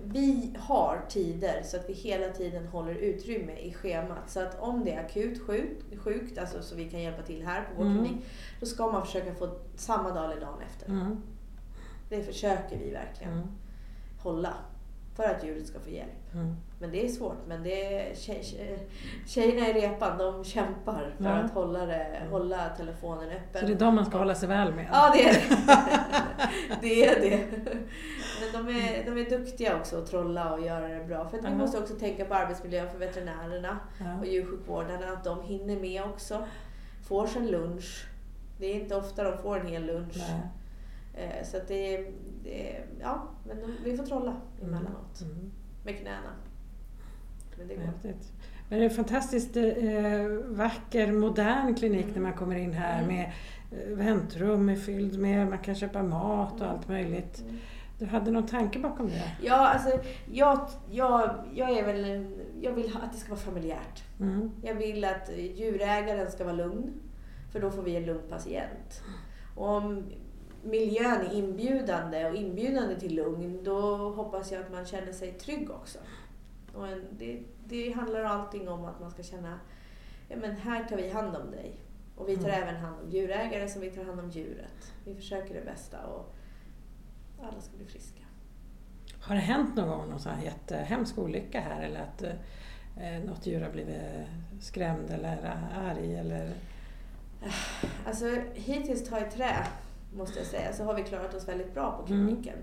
[0.04, 4.30] Vi har tider så att vi hela tiden håller utrymme i schemat.
[4.30, 7.62] Så att om det är akut sjukt, sjukt alltså så vi kan hjälpa till här
[7.62, 7.98] på vår Mm.
[8.04, 8.24] klinik,
[8.60, 10.88] då ska man försöka få samma dag eller dagen efter.
[10.88, 11.16] Mm.
[12.08, 13.46] Det försöker vi verkligen Mm.
[14.18, 14.54] hålla
[15.16, 16.34] för att djuret ska få hjälp.
[16.34, 16.56] Mm.
[16.78, 17.36] Men det är svårt.
[17.48, 18.88] Men det är tjej, tjej,
[19.26, 21.30] tjejerna i repan de kämpar för Ja.
[21.30, 23.60] att hålla, det, hålla telefonen öppen.
[23.60, 24.86] Så det är de man ska hålla sig väl med?
[24.92, 25.56] Ja, det är det.
[26.80, 27.46] det är det.
[28.40, 31.28] Men de är, de är duktiga också att trolla och göra det bra.
[31.28, 34.18] För att vi måste också tänka på arbetsmiljön för veterinärerna Ja.
[34.20, 35.12] och djursjukvårdarna.
[35.12, 36.44] Att de hinner med också.
[37.08, 38.06] Får sin lunch.
[38.58, 40.16] Det är inte ofta de får en hel lunch.
[40.16, 40.40] Nej.
[41.38, 42.06] Eh, Så det
[42.44, 45.20] det ja, men vi får trolla emellanåt.
[45.22, 45.50] Mm.
[45.84, 46.30] Med knäna.
[47.58, 47.82] Men det går.
[47.82, 48.32] Häftigt.
[48.68, 49.64] Men det är en fantastiskt eh,
[50.46, 52.14] vacker, modern klinik Mm.
[52.14, 53.14] när man kommer in här Mm.
[53.16, 53.32] med
[53.72, 56.70] eh, väntrum är fylld med, man kan köpa mat och Mm.
[56.70, 57.40] allt möjligt.
[57.40, 57.56] Mm.
[57.98, 59.32] Du hade någon tanke bakom det?
[59.42, 59.90] Ja, alltså
[60.32, 62.26] jag, jag, jag är väl
[62.60, 64.02] Jag vill att det ska vara familjärt.
[64.20, 64.50] Mm.
[64.62, 66.92] Jag vill att djurägaren ska vara lugn.
[67.52, 69.02] För då får vi en lugn patient.
[69.56, 70.04] Och om
[70.62, 75.70] miljön är inbjudande och inbjudande till lugn, då hoppas jag att man känner sig trygg
[75.70, 75.98] också.
[76.74, 79.60] Och en, det, det handlar allting om att man ska känna,
[80.28, 81.76] ja men här tar vi hand om dig.
[82.16, 82.62] Och vi tar Mm.
[82.62, 84.92] även hand om djurägare som vi tar hand om djuret.
[85.04, 86.34] Vi försöker det bästa och
[87.42, 88.22] alla ska bli friska.
[89.20, 93.46] Har det hänt någon gång någon sån här jättehemsk olycka här eller att eh, något
[93.46, 93.96] djur har blivit
[94.60, 96.52] skrämd eller arg eller?
[98.06, 99.66] Alltså hittills ta i trä,
[100.16, 102.26] måste jag säga, så har vi klarat oss väldigt bra på Mm.
[102.26, 102.56] kliniken.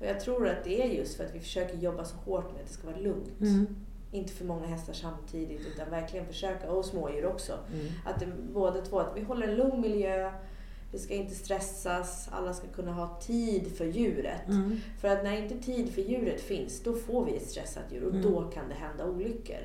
[0.00, 2.60] Och jag tror att det är just för att vi försöker jobba så hårt med
[2.62, 3.40] att det ska vara lugnt.
[3.40, 3.66] Mm.
[4.12, 7.52] Inte för många hästar samtidigt utan verkligen försöka, och smådjur också.
[7.72, 7.86] Mm.
[8.06, 10.32] Att det, båda två, att vi håller en lugn miljö,
[10.92, 14.48] det ska inte stressas, alla ska kunna ha tid för djuret.
[14.48, 14.76] Mm.
[15.00, 18.10] För att när inte tid för djuret finns, då får vi ett stressat djur och
[18.14, 18.22] Mm.
[18.22, 19.60] då kan det hända olyckor.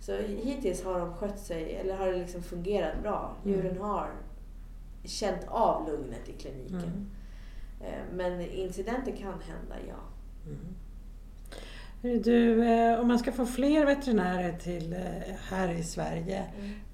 [0.00, 3.36] Så hittills har de skött sig, eller har det liksom fungerat bra.
[3.44, 3.56] Mm.
[3.56, 4.10] Djuren har
[5.06, 6.78] känt av lugnet i kliniken.
[6.78, 7.06] Mm.
[7.80, 10.00] Eh, Men incidenter kan hända, ja.
[10.46, 10.74] Mm.
[12.22, 14.98] Du, eh, om man ska få fler veterinärer till eh,
[15.48, 16.44] här i Sverige,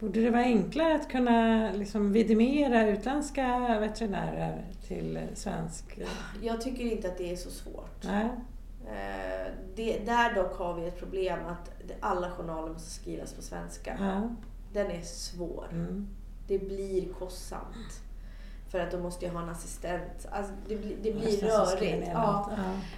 [0.00, 5.98] borde det vara enklare att kunna liksom vidimera utländska veterinärer till svensk?
[6.42, 8.04] Jag tycker inte att det är så svårt.
[8.04, 8.28] Nej.
[9.74, 11.70] Det, där dock har vi ett problem att
[12.00, 13.96] alla journaler måste skrivas på svenska.
[14.00, 14.30] Ja.
[14.72, 15.68] Den är svår.
[15.72, 16.08] Mm.
[16.46, 18.02] Det blir kostsamt.
[18.68, 20.26] För att då måste jag ha en assistent.
[20.30, 22.08] Alltså det, blir- det blir rörigt.
[22.12, 22.50] Ja.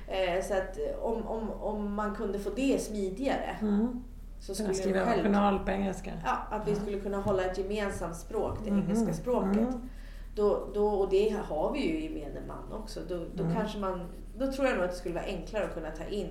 [0.09, 0.14] Ja.
[0.14, 4.04] Eh, Så att om, om, om man kunde få det smidigare Mm.
[4.40, 5.24] så Kunna skulle jag skriva själv...
[5.26, 6.12] journal på engelska.
[6.24, 8.80] Ja, att vi skulle kunna hålla ett gemensamt språk, det Mhm.
[8.83, 9.57] engelska språket.
[9.57, 9.88] Mm.
[10.35, 13.00] Då, då, och det har vi ju i gemene man också.
[13.09, 13.54] Då, då, Mm.
[13.57, 14.07] kanske man,
[14.38, 16.30] då tror jag nog att det skulle vara enklare att kunna ta in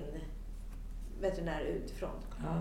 [1.20, 2.10] veterinärer utifrån.
[2.44, 2.60] Ja.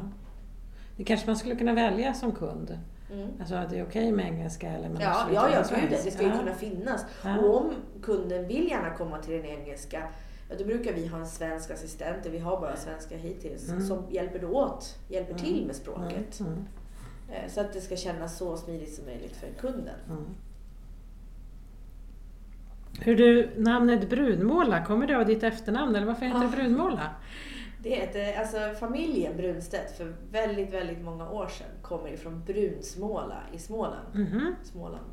[0.98, 2.78] Det kanske man skulle kunna välja som kund.
[3.12, 3.28] Mm.
[3.40, 6.12] Alltså att det är okej med engelska eller man Ja, ja, gud, det svenska.
[6.12, 6.38] ska ju Ja.
[6.40, 7.06] kunna finnas.
[7.24, 7.38] Ja.
[7.40, 10.04] Och om kunden vill gärna komma till den engelska,
[10.50, 13.82] ja, då brukar vi ha en svensk assistent, och vi har bara svenska hittills, Mm.
[13.88, 15.44] som hjälper då åt, hjälper Mm.
[15.44, 16.40] till med språket.
[16.40, 16.52] Mm.
[16.54, 16.66] Mm.
[17.30, 19.96] Eh, Så att det ska kännas så smidigt som möjligt för kunden.
[20.10, 20.26] Mm.
[23.02, 26.48] Hur du, namnet Brunmåla, kommer det av ditt efternamn eller varför heter Ja.
[26.50, 27.10] det Brunmåla?
[27.84, 33.58] Det heter, alltså familjen Brunstedt för väldigt, väldigt många år sedan kommer ifrån Brunsmåla i
[33.60, 34.08] Småland.
[34.16, 34.56] Mhm.
[34.64, 35.06] Småland.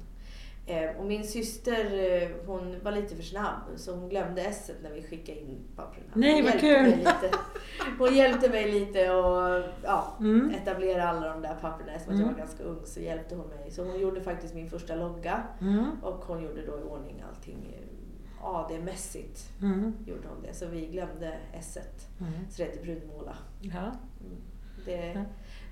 [0.67, 1.85] Eh, och min syster
[2.23, 6.07] eh, hon var lite för snabb så hon glömde s när vi skickade in papperna.
[6.15, 6.87] Nej, vad kul.
[6.87, 7.31] lite.
[7.99, 10.51] Hon hjälpte mig lite och ja, Mm.
[10.51, 11.93] etablera alla de där papperna.
[11.93, 12.33] Eftersom att jag Mm.
[12.35, 13.71] var ganska ung så hjälpte hon mig.
[13.71, 15.87] Så hon gjorde faktiskt min första logga Mm.
[16.03, 17.90] och hon gjorde då i ordning allting eh,
[18.43, 19.51] AD-mässigt.
[19.63, 19.97] Mm.
[20.07, 20.55] Gjorde hon det.
[20.55, 21.79] Så vi glömde s
[22.21, 22.33] Mm.
[22.51, 23.37] Så det heter Brunmåla.
[23.61, 23.79] Ja.
[23.81, 24.37] Mm.
[24.85, 25.25] Det, Ja.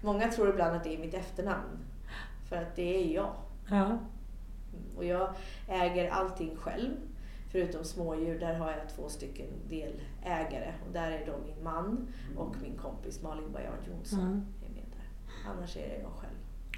[0.02, 1.78] Många tror ibland att det är mitt efternamn.
[2.48, 3.34] För att det är jag.
[3.70, 3.84] Ja.
[3.84, 3.98] Mm.
[4.96, 5.34] Och jag
[5.68, 6.90] äger allting själv.
[7.52, 10.74] Förutom smådjur, där har jag två stycken delägare.
[10.86, 14.46] Och där är då min man och min kompis Malin Bajard Jonsson Mm.
[14.66, 15.50] är med där.
[15.50, 16.27] Annars är det jag själv.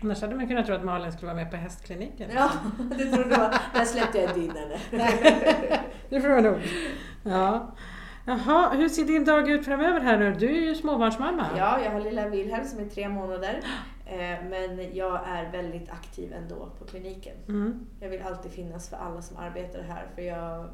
[0.02, 2.30] Annars hade man kunnat tro att Malin skulle vara med på hästkliniken.
[2.34, 2.50] Ja,
[2.98, 3.50] det trodde jag.
[3.74, 4.78] Där släppte jag inte in henne.
[6.08, 6.58] det får vara nog.
[7.22, 7.74] Ja.
[8.26, 10.34] Jaha, hur ser din dag ut framöver här nu?
[10.34, 11.46] Du är ju småbarnsmamma.
[11.56, 13.60] Ja, jag har lilla Wilhelm som är tre månader.
[14.06, 17.36] Eh, Men jag är väldigt aktiv ändå på kliniken.
[17.48, 17.86] Mm.
[18.00, 20.68] Jag vill alltid finnas för alla som arbetar här för jag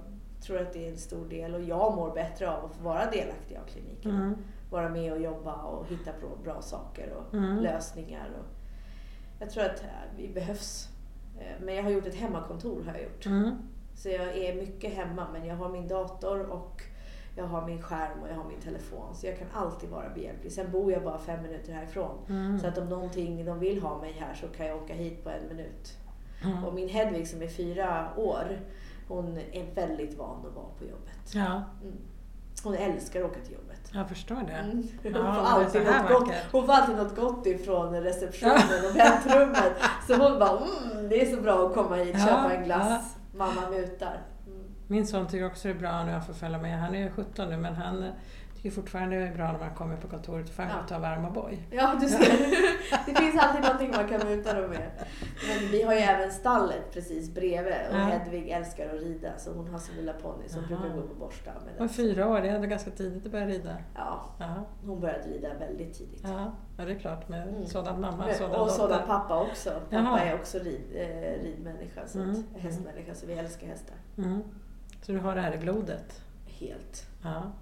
[0.47, 3.11] tror att det är en stor del och jag mår bättre av att få vara
[3.11, 4.11] delaktig av kliniken.
[4.11, 4.35] Mm.
[4.71, 7.57] Vara med och jobba och hitta på bra saker och Mm.
[7.59, 8.29] lösningar.
[8.39, 8.45] Och
[9.39, 10.89] jag tror att eh, vi behövs.
[11.41, 13.27] Eh, Men jag har gjort ett hemmakontor har jag gjort.
[13.27, 13.57] Mm.
[13.95, 16.83] Så jag är mycket hemma men jag har min dator och
[17.37, 19.15] jag har min skärm och jag har min telefon.
[19.15, 20.53] Så jag kan alltid vara behjälplig.
[20.53, 22.19] Sen bor jag bara fem minuter härifrån.
[22.29, 22.59] Mm.
[22.59, 25.31] Så att om någonting de vill ha mig här så kan jag åka hit på
[25.31, 25.97] en minut.
[26.45, 26.65] Mm.
[26.65, 28.61] Och min Hedvig som är fyra år,
[29.09, 31.35] hon är väldigt van att vara på jobbet.
[31.35, 31.97] Ja, Mm.
[32.65, 33.66] Hon älskar att åka till jobbet.
[33.93, 34.53] Jag förstår det.
[34.53, 34.89] Mm.
[35.03, 37.95] Hon, Ja, får det är alltid här något gott, hon får alltid något gott ifrån
[38.03, 39.73] receptionen och väntrummet.
[40.07, 42.65] Så hon bara, mm, det är så bra att komma hit och Ja, köpa en
[42.65, 43.17] glass.
[43.35, 44.21] Mamma mutar.
[44.47, 44.59] Mm.
[44.87, 46.81] Min son tycker också det är bra när jag får följa med.
[46.81, 48.05] Han är ju 17 nu men han
[48.71, 50.69] fortfarande det är bra när man kommer på kontoret för Ja.
[50.69, 51.59] att ta varm O'boy.
[51.71, 52.19] Ja, du ser.
[53.07, 54.91] Det finns alltid någonting man kan muta dem med.
[55.49, 57.99] Men vi har ju även stallet precis bredvid och Ja.
[57.99, 60.69] Hedvig älskar att rida så hon har sin lilla ponny som Aha.
[60.69, 61.89] brukar gå upp och borsta med Och den.
[61.89, 63.77] fyra år, det är ändå ganska tidigt att börja rida.
[63.95, 66.21] Ja, Ja, hon började rida väldigt tidigt.
[66.25, 66.53] ja.
[66.79, 67.67] ja det är klart med Mm.
[67.67, 68.75] sådan mamma, Men- sådan och dotter.
[68.75, 69.71] sådan pappa också.
[69.71, 70.21] Pappa Jaha.
[70.21, 72.31] är också rid, eh, ridmänniska, så Mm.
[72.55, 73.97] att, hästmänniska, så vi älskar hästar.
[74.19, 74.43] Mm.
[75.03, 76.23] Så du har det här i blodet?
[76.61, 77.07] Helt.
[77.23, 77.53] Ja.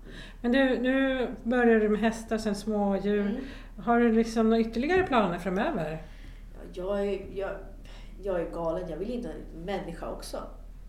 [0.40, 3.20] Men du, nu börjar du med hästar, sen smådjur.
[3.20, 3.36] Mm.
[3.84, 6.02] Har du liksom några ytterligare planer framöver?
[6.72, 7.50] Ja, Jag är, jag,
[8.22, 10.42] jag är galen, jag vill inte ha en människa också.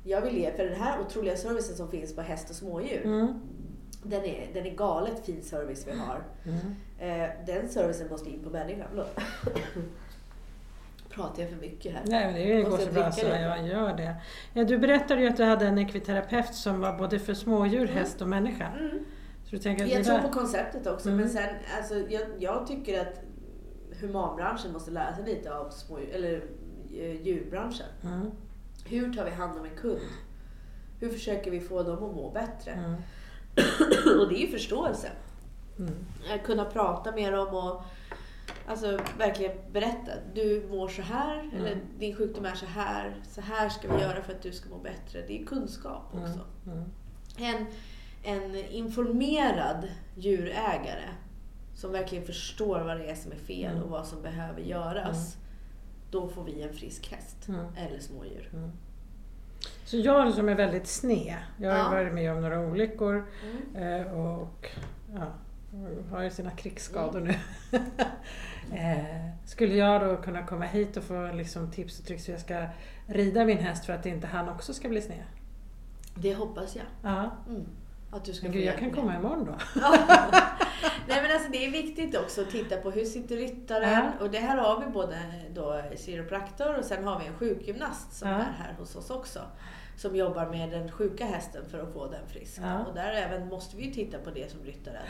[0.04, 3.40] Jag vill ge, för den här otroliga servicen som finns på häst och smådjur, Mm.
[4.04, 6.22] den, är, den är galet fin service vi har.
[6.46, 7.22] Mm.
[7.22, 8.88] Eh, den servicen måste in på människan.
[11.16, 12.02] Pratar jag för mycket här?
[12.06, 14.16] Nej, men det går så bra så jag gör det.
[14.54, 17.96] Ja, du berättade ju att du hade en ekviterapeut som var både för smådjur, Mm.
[17.96, 18.68] häst och människa.
[18.80, 19.06] Mm.
[19.44, 21.22] Så du tänker Jag tror på konceptet också, Mm.
[21.22, 23.22] men sen, alltså, jag, jag tycker att
[24.02, 26.44] humanbranschen måste lära sig lite av små, eller,
[26.98, 27.88] eh, djurbranschen.
[28.04, 28.32] Mm.
[28.86, 30.00] Hur tar vi hand om en kund?
[31.00, 32.72] Hur försöker vi få dem att må bättre?
[32.72, 32.94] Mm.
[34.22, 35.08] Och det är ju förståelse.
[35.80, 35.94] Mm.
[36.36, 37.82] Att kunna prata med dem och
[38.68, 40.12] alltså, verkligen berätta.
[40.34, 41.56] Du mår så här, Mm.
[41.56, 43.16] eller din sjukdom är så här.
[43.28, 45.22] Så här ska vi göra för att du ska må bättre.
[45.28, 46.40] Det är kunskap också.
[46.68, 46.84] Mm.
[47.38, 47.66] En,
[48.24, 51.10] en informerad djurägare
[51.74, 53.84] som verkligen förstår vad det är som är fel Mm.
[53.84, 55.38] och vad som behöver göras.
[56.12, 57.48] Då får vi en frisk häst.
[57.50, 57.66] Mm.
[57.78, 58.50] Eller smådjur.
[58.54, 58.72] Mm.
[59.86, 61.90] Så jag som är väldigt sned, jag har Ja.
[61.90, 63.26] varit med om några olyckor
[63.76, 64.02] Mm.
[64.02, 64.70] eh, och
[65.16, 65.26] ja,
[66.12, 67.34] har ju sina krigsskador nu.
[68.78, 72.42] eh, skulle jag då kunna komma hit och få liksom tips och tricks hur jag
[72.42, 72.66] ska
[73.08, 75.24] rida min häst för att inte han också ska bli sned?
[76.16, 76.86] Det hoppas jag.
[77.04, 77.32] Ja.
[77.50, 77.66] Mm.
[78.12, 78.96] Att du ska Men gud, jag kan med.
[78.96, 79.82] komma imorgon då.
[81.08, 84.12] Nej men alltså det är viktigt också att titta på hur sitter ryttaren Ja.
[84.26, 85.18] och det här har vi både
[85.54, 88.36] då chiropraktor och sen har vi en sjukgymnast som Ja.
[88.36, 89.40] är här hos oss också.
[89.98, 92.60] Som jobbar med den sjuka hästen för att få den frisk.
[92.64, 92.80] Ja.
[92.86, 95.06] Och där även måste vi ju titta på det som ryttaren.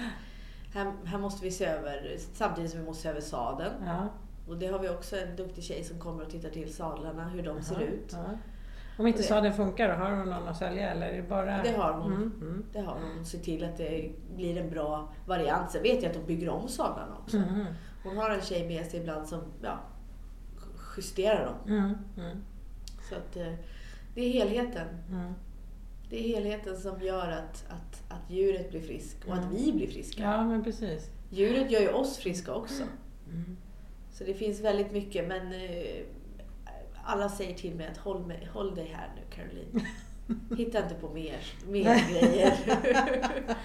[0.75, 3.73] Här, här måste vi se över, samtidigt som vi måste se över sadeln.
[3.85, 4.07] Ja.
[4.47, 7.43] Och det har vi också en duktig tjej som kommer och tittar till sadlarna, hur
[7.43, 8.09] de ser Jaha, ut.
[8.13, 8.25] Ja.
[8.99, 11.63] Om inte sadeln funkar, då har hon någon att sälja eller är det bara...
[11.63, 12.13] Det har hon.
[12.13, 12.65] Mm, mm.
[12.73, 13.25] Det har hon.
[13.25, 15.71] Se till att det blir en bra variant.
[15.71, 17.38] Sen vet jag att de bygger om sadlarna också.
[17.38, 17.65] Mm,
[18.03, 19.79] Hon har en tjej med sig ibland som ja,
[20.97, 21.55] justerar dem.
[21.77, 22.38] mm, mm,
[23.09, 23.53] Så att eh,
[24.15, 24.88] det är helheten.
[26.09, 29.55] Det är helheten som gör att, att, att djuret blir frisk och att Mm.
[29.55, 30.23] vi blir friska.
[30.23, 31.09] Ja, men precis.
[31.29, 32.83] Djuret gör ju oss friska också.
[33.29, 33.57] Mm.
[34.11, 36.03] Så det finns väldigt mycket men eh,
[37.03, 39.81] alla säger till mig att håll, mig, håll dig här nu Caroline.
[40.57, 41.37] Hitta inte på mer,
[41.67, 42.53] mer grejer.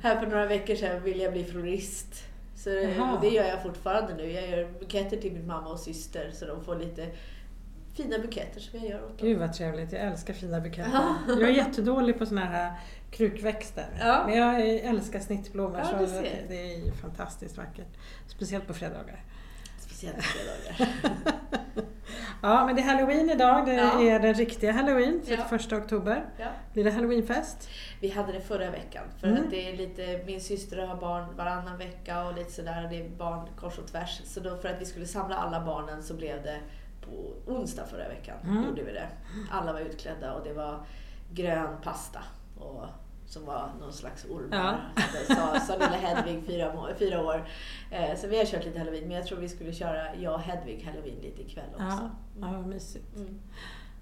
[0.00, 2.24] här för några veckor sedan ville jag bli florist.
[2.56, 3.18] Så Jaha.
[3.20, 4.30] det gör jag fortfarande nu.
[4.32, 7.06] Jag gör buketter till min mamma och syster så de får lite
[7.96, 9.28] fina buketter som jag gör åt dem.
[9.28, 10.90] Gud vad trevligt, jag älskar fina buketter.
[10.92, 11.14] Ja.
[11.28, 12.72] Jag är jättedålig på såna här
[13.10, 13.86] krukväxter.
[14.00, 14.22] Ja.
[14.26, 17.88] Men jag älskar snittblommor Ja, så det, det är ju fantastiskt vackert.
[18.26, 19.24] Speciellt på fredagar.
[19.78, 20.88] Speciellt på fredagar.
[22.42, 23.66] Ja, men det är halloween idag.
[23.66, 24.02] Det Ja.
[24.02, 25.36] är den riktiga halloween, Ja.
[25.50, 26.24] 31 oktober.
[26.72, 27.68] Blir det halloweenfest?
[28.00, 29.04] Vi hade det förra veckan.
[29.20, 29.44] För Mm.
[29.44, 32.86] att det är lite, min syster har barn varannan vecka och lite sådär.
[32.90, 34.20] Det är barn kors och tvärs.
[34.24, 36.56] Så då för att vi skulle samla alla barnen så blev det
[37.02, 38.36] på onsdag förra veckan.
[38.44, 38.64] Mm.
[38.64, 39.08] Gjorde vi det.
[39.50, 40.86] Alla var utklädda och det var
[41.30, 42.20] grön pasta.
[42.58, 42.86] Och,
[43.26, 44.92] som var någon slags ormar.
[44.96, 47.48] Det Sa, sa lilla Hedvig, fyra, fyra år.
[47.90, 49.08] Eh, så vi har kört lite halloween.
[49.08, 51.84] Men jag tror vi skulle köra jag och Hedvig halloween lite ikväll också.
[51.84, 52.10] Ja,
[52.40, 53.16] ja vad mysigt.
[53.16, 53.40] Mm.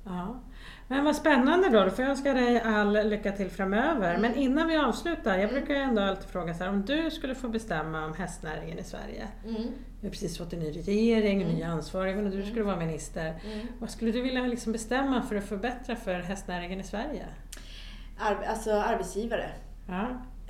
[0.04, 0.40] Ja.
[0.88, 4.14] Men vad spännande då, då får jag önska dig all lycka till framöver.
[4.14, 4.22] Mm.
[4.22, 7.34] Men innan vi avslutar, jag brukar ju ändå alltid fråga så här, om du skulle
[7.34, 9.28] få bestämma om hästnäringen i Sverige.
[9.46, 9.72] Mm.
[10.00, 11.70] Vi har precis fått en ny regering, Mm.
[11.70, 12.46] ansvarig, men du Mm.
[12.50, 13.40] skulle vara minister.
[13.44, 13.66] Mm.
[13.78, 17.26] Vad skulle du vilja liksom bestämma för att förbättra för hästnäringen i Sverige?
[18.18, 19.50] Ar- alltså arbetsgivare.
[19.88, 20.06] Ja.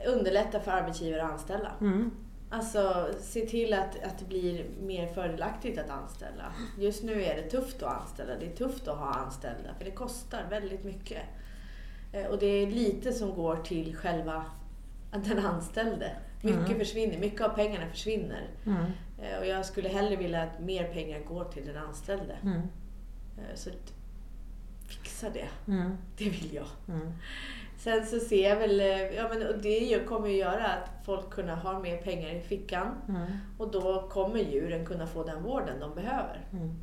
[0.07, 1.73] Underlätta för arbetsgivare att anställa.
[1.81, 2.11] Mm.
[2.53, 6.53] Alltså se till att, att det blir mer fördelaktigt att anställa.
[6.79, 8.33] Just nu är det tufft att anställa.
[8.41, 11.23] Det är tufft att ha anställda för det kostar väldigt mycket.
[12.13, 14.45] Eh, Och det är lite som går till själva
[15.11, 16.17] den anställde.
[16.43, 16.79] Mycket Mm.
[16.79, 18.49] försvinner, mycket av pengarna försvinner.
[18.67, 18.85] Mm.
[19.23, 22.37] Eh, Och jag skulle hellre vilja att mer pengar går till den anställde.
[22.43, 22.61] Mm.
[23.39, 23.71] Eh, Så
[24.89, 25.91] fixa det, Mm.
[26.17, 26.67] det vill jag.
[26.89, 27.13] Mm.
[27.79, 31.31] Sen så ser jag väl, eh, ja men och det kommer ju göra att folk
[31.31, 32.95] kunna ha mer pengar i fickan.
[33.09, 33.27] Mm.
[33.59, 36.45] Och då kommer djuren kunna få den vården de behöver.
[36.53, 36.75] Mm.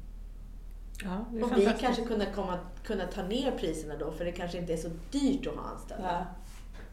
[1.03, 4.73] Ja, Och vi kanske kunna, komma, kunna ta ner priserna då för det kanske inte
[4.73, 6.25] är så dyrt att ha anställda.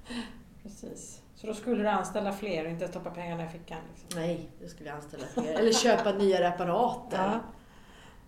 [0.08, 0.14] Ja.
[0.62, 1.20] Precis.
[1.36, 3.78] Så då skulle du anställa fler och inte stoppa pengarna i fickan?
[3.90, 4.20] Liksom.
[4.20, 5.54] Nej, då skulle jag anställa fler.
[5.58, 7.16] Eller köpa nya apparater.
[7.18, 7.40] Ja.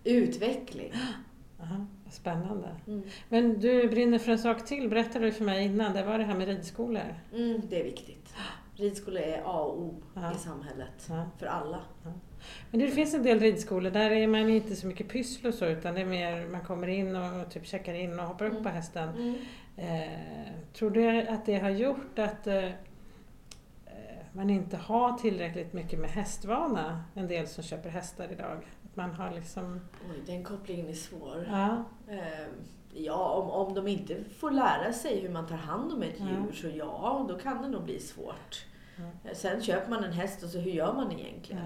[0.03, 0.93] Utveckling.
[1.61, 2.67] Aha, spännande.
[2.87, 3.03] Mm.
[3.29, 5.93] Men du brinner för en sak till, berättade du för mig innan.
[5.93, 7.15] Det var det här med ridskolor.
[7.33, 8.33] Mm, det är viktigt.
[8.75, 10.31] Ridskolor är A och O Ja.
[10.33, 11.05] i samhället.
[11.09, 11.25] Ja.
[11.39, 11.79] För alla.
[12.71, 15.65] Men det finns en del ridskolor, där är man inte så mycket pyssel och så
[15.65, 18.63] utan det är mer man kommer in och typ checkar in och hoppar upp Mm.
[18.63, 19.09] på hästen.
[19.09, 19.35] Mm.
[19.77, 22.69] Eh, tror du att det har gjort att eh,
[24.37, 28.67] man inte har tillräckligt mycket med hästvana, en del som köper hästar idag?
[28.93, 29.79] Man har liksom...
[30.11, 31.47] Oj, den kopplingen är svår.
[31.51, 31.83] Ja.
[32.13, 32.47] Eh,
[32.93, 36.25] ja, om, om de inte får lära sig hur man tar hand om ett Ja.
[36.25, 38.65] djur så ja, då kan det nog bli svårt.
[38.95, 39.03] Ja.
[39.29, 41.61] Eh, Sen köper man en häst och så hur gör man egentligen?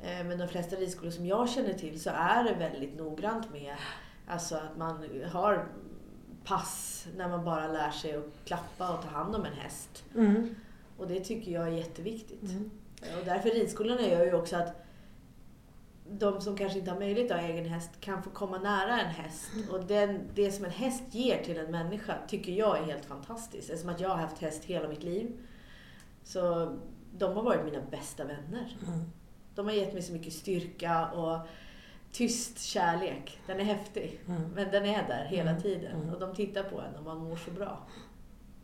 [0.00, 0.08] Ja.
[0.08, 3.74] Eh, Men de flesta ridskolor som jag känner till så är det väldigt noggrant med
[4.26, 5.66] alltså att man har
[6.44, 10.04] pass när man bara lär sig att klappa och ta hand om en häst.
[10.14, 10.54] Mm.
[10.96, 12.42] Och det tycker jag är jätteviktigt.
[12.50, 12.70] Mm.
[13.18, 14.72] Och därför ridskolorna gör ju också att
[16.10, 19.10] de som kanske inte har möjlighet att ha egen häst kan få komma nära en
[19.10, 19.50] häst.
[19.70, 23.70] Och den, det som en häst ger till en människa tycker jag är helt fantastiskt.
[23.70, 25.36] Eftersom att jag har haft häst hela mitt liv.
[26.24, 26.72] Så
[27.18, 28.76] de har varit mina bästa vänner.
[28.86, 29.00] Mm.
[29.54, 31.38] De har gett mig så mycket styrka och
[32.12, 33.38] tyst kärlek.
[33.46, 34.20] Den är häftig.
[34.28, 34.42] Mm.
[34.54, 35.62] Men den är där hela Mm.
[35.62, 35.96] tiden.
[36.02, 36.14] Mm.
[36.14, 37.86] Och de tittar på en och man mår så bra.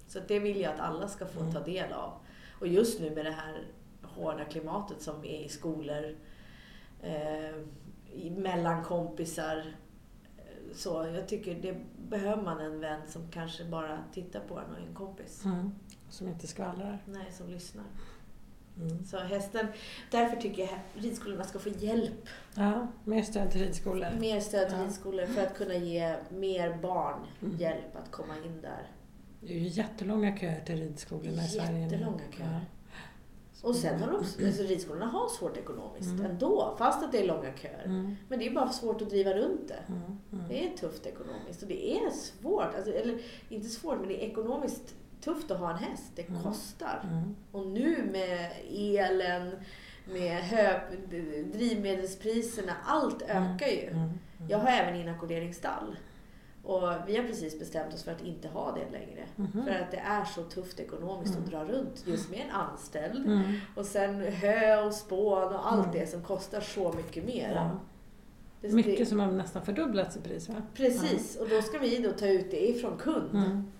[0.08, 1.52] Så det vill jag att alla ska få Mm.
[1.52, 2.12] ta del av.
[2.62, 3.64] Och just nu med det här
[4.02, 6.16] hårda klimatet som är i skolor,
[7.02, 7.56] eh,
[8.36, 9.56] mellan kompisar.
[10.38, 11.76] eh, Så jag tycker det
[12.08, 15.44] behöver man en vän som kanske bara tittar på en och en kompis.
[15.44, 15.70] Mm.
[16.10, 16.98] Som inte skvallrar.
[17.06, 17.84] Nej, som lyssnar.
[18.80, 19.04] Mm.
[19.04, 19.66] Så hästen,
[20.10, 22.28] därför tycker jag ridskolorna ska få hjälp.
[22.54, 24.06] Ja, mer stöd till ridskolor.
[24.20, 24.84] Mer stöd till Ja.
[24.84, 27.56] ridskolor för att kunna ge mer barn Mm.
[27.56, 28.90] hjälp att komma in där.
[29.46, 31.78] Det är ju jättelånga köer till ridskolorna i Sverige.
[31.82, 32.60] Jättelånga köer.
[33.62, 36.26] Och sen har de, alltså ridskolorna har svårt ekonomiskt Mm.
[36.26, 37.82] ändå, fast att det är långa köer.
[37.84, 38.16] Mm.
[38.28, 39.82] Men det är bara svårt att driva runt det.
[39.88, 40.02] Mm.
[40.32, 40.48] Mm.
[40.48, 44.28] Det är tufft ekonomiskt och det är svårt, alltså, eller inte svårt, men det är
[44.30, 46.12] ekonomiskt tufft att ha en häst.
[46.14, 46.42] Det Mm.
[46.42, 47.00] kostar.
[47.12, 47.36] Mm.
[47.52, 49.50] Och nu med elen,
[50.06, 50.80] med hö,
[51.52, 53.90] drivmedelspriserna, allt ökar ju.
[54.48, 55.96] Jag har även inackorderingsstall.
[56.64, 59.24] Och vi har precis bestämt oss för att inte ha det längre.
[59.36, 59.64] Mhm.
[59.64, 61.44] För att det är så tufft ekonomiskt Mm.
[61.44, 63.26] att dra runt just med en anställd.
[63.26, 63.42] Mm.
[63.76, 65.98] Och sen hö och spån och allt Mm.
[66.00, 67.52] det som kostar så mycket mer.
[67.54, 67.70] Ja.
[68.60, 70.54] Det- Mycket det- som har nästan fördubblats i pris va?
[70.74, 73.30] Precis, och då ska vi då ta ut det ifrån kund.
[73.34, 73.72] Mm.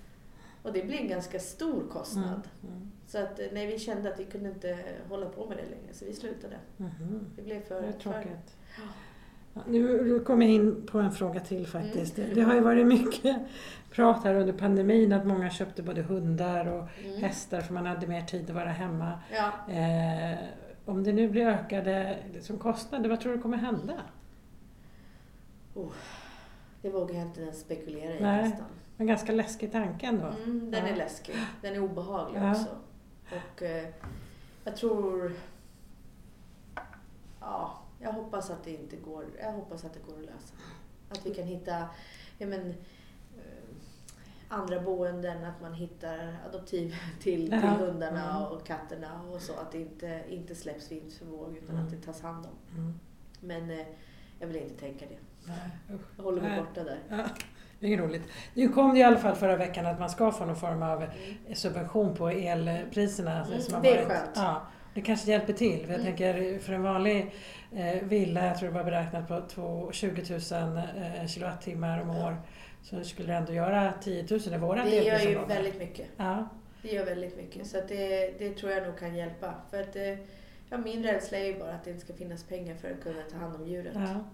[0.62, 2.48] Och det blir en ganska stor kostnad.
[2.68, 2.90] Mm.
[3.06, 5.92] Så att eh, nej, vi kände att vi kunde inte hålla på med det längre,
[5.92, 6.56] så vi slutade.
[6.76, 7.26] Mhm.
[7.36, 7.82] Det blev för...
[7.82, 8.56] Det är för tråkigt.
[8.78, 8.82] Ja.
[9.54, 12.18] Ja, nu kommer jag in på en fråga till faktiskt.
[12.18, 12.30] Mm.
[12.34, 13.36] Det har ju varit mycket
[13.90, 17.22] prat här under pandemin att många köpte både hundar och mm.
[17.22, 19.12] hästar för man hade mer tid att vara hemma.
[19.32, 19.72] Ja.
[19.74, 20.38] Eh,
[20.84, 23.94] om det nu blir ökade liksom, kostnader, vad tror du kommer hända?
[26.82, 28.42] Det vågar jag inte ens spekulera i Nej.
[28.42, 28.66] nästan.
[28.96, 30.26] En ganska läskig tanke ändå.
[30.26, 30.92] Mm, den Ja.
[30.92, 31.34] är läskig.
[31.60, 32.68] Den är obehaglig också.
[33.26, 33.88] Och eh,
[34.64, 35.32] jag tror...
[37.40, 39.24] Ja, jag hoppas att det inte går.
[39.40, 40.54] Jag hoppas att det går att lösa.
[41.08, 41.88] Att vi kan hitta
[42.38, 43.44] ja, men, eh,
[44.48, 47.68] andra boenden, att man hittar adoptiv till, till Ja.
[47.68, 48.52] hundarna Mm.
[48.52, 49.52] och katterna och så.
[49.52, 51.84] Att det inte, inte släpps vind för våg utan Mm.
[51.86, 52.78] att det tas hand om.
[52.78, 52.98] Mm.
[53.40, 53.86] Men eh,
[54.40, 55.18] jag vill inte tänka det.
[55.46, 55.98] Nej.
[56.16, 56.60] Jag håller mig Nej.
[56.60, 56.98] borta där.
[57.08, 57.16] Ja,
[57.80, 58.22] det är inget roligt.
[58.54, 61.02] Nu kom det i alla fall förra veckan att man ska få någon form av
[61.02, 61.54] Mm.
[61.54, 63.46] subvention på elpriserna.
[63.46, 64.18] Mm, som har det är varit.
[64.18, 64.30] skönt.
[64.34, 64.62] Ja,
[64.94, 65.80] det kanske hjälper till.
[65.86, 66.06] För jag Mm.
[66.06, 67.34] tänker för en vanlig
[67.76, 70.76] eh, villa, jag tror det var beräknat på två- 20 000
[71.20, 72.36] eh, kilowattimmar om år,
[72.82, 75.54] så skulle det ändå göra 10 000 i vårat Det gör ju elprisområde.
[75.54, 76.06] väldigt mycket.
[76.16, 76.48] Ja,
[76.82, 77.66] Det gör väldigt mycket.
[77.66, 79.54] Så det, det tror jag nog kan hjälpa.
[79.70, 80.18] För att eh,
[80.70, 83.22] ja, min rädsla är ju bara att det inte ska finnas pengar för att kunna
[83.30, 83.92] ta hand om djuret.
[83.94, 84.24] ja.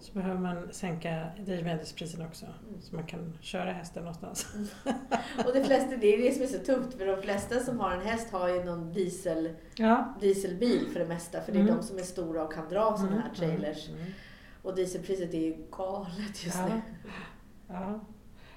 [0.00, 2.80] Så behöver man sänka drivmedelspriserna också, Mm.
[2.80, 4.46] så man kan köra hästen någonstans.
[5.46, 7.90] Och de flesta, det är det som är så tufft för de flesta som har
[7.90, 10.14] en häst har ju någon diesel, Ja.
[10.20, 11.40] dieselbil för det mesta.
[11.40, 11.76] För det är Mm.
[11.76, 13.88] de som är stora och kan dra sådana här Mm, trailers.
[13.88, 14.12] mm, mm.
[14.62, 16.68] Och dieselpriset är ju galet just Ja.
[16.74, 16.80] nu.
[17.68, 18.00] Ja.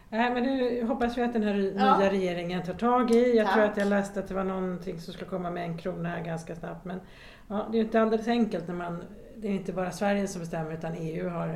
[0.10, 1.98] Nej, men det hoppas vi att den här Ja.
[1.98, 3.38] nya regeringen tar tag i.
[3.38, 3.56] Jag Tack.
[3.56, 6.56] tror att jag läste att det var någonting som skulle komma med en krona ganska
[6.56, 6.86] snabbt.
[6.86, 7.00] Men
[7.48, 9.04] ja, det är ju inte alldeles enkelt när man...
[9.38, 11.50] Det är inte bara Sverige som bestämmer utan EU har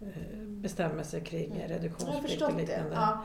[0.00, 0.06] eh,
[0.46, 1.68] bestämmelser kring Mm.
[1.68, 2.62] Reduktionsplikt och förstått det.
[2.62, 2.94] liknande.
[2.94, 3.24] Ja.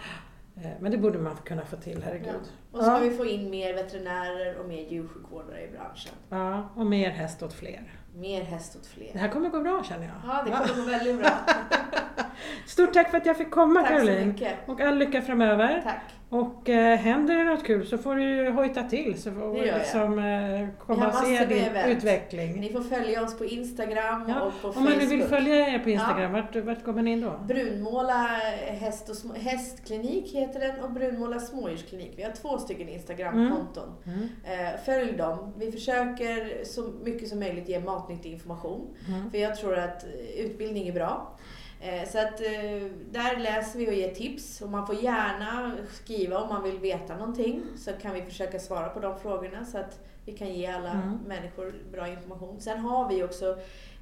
[0.62, 2.36] Eh, Men det borde man kunna få till, herregud.
[2.72, 3.00] Och så ska Ja.
[3.00, 6.12] vi få in mer veterinärer och mer djursjukvårdare i branschen.
[6.30, 7.94] Ja, och mer häst åt fler.
[8.16, 9.10] Mer häst åt fler.
[9.14, 10.16] Det här kommer gå bra känner jag.
[10.28, 11.30] Ja, det kommer gå väldigt bra.
[12.68, 14.28] Stort tack för att jag fick komma Tack så Caroline.
[14.28, 14.54] mycket.
[14.66, 15.82] Och all lycka framöver.
[15.84, 16.02] Tack.
[16.34, 19.78] Och eh, händer det något kul så får du ju hojta till så får Det
[19.78, 21.98] liksom, eh, komma och se din event.
[21.98, 22.60] utveckling.
[22.60, 24.90] Ni får följa oss på Instagram Ja, och på Om Facebook.
[24.90, 27.40] man nu vill följa er på Instagram, vart, vart går man in då?
[27.48, 28.28] Brunmåla
[28.68, 32.14] häst och små, hästklinik heter den och Brunmåla smådjursklinik.
[32.18, 33.90] Vi har två stycken Instagramkonton.
[34.06, 34.20] Mm.
[34.44, 35.54] Eh, följ dem.
[35.58, 38.96] Vi försöker så mycket som möjligt ge matnyttig information.
[39.08, 39.32] Mm.
[39.32, 40.06] För jag tror att
[40.38, 41.38] utbildning är bra.
[41.84, 46.38] Eh, Så att eh, där läser vi och ger tips och man får gärna skriva
[46.38, 50.00] om man vill veta någonting så kan vi försöka svara på de frågorna så att
[50.26, 51.18] vi kan ge alla Mm.
[51.28, 52.62] människor bra information.
[52.62, 53.58] Sen har vi också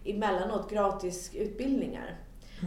[0.06, 2.16] emellanåt gratis utbildningar.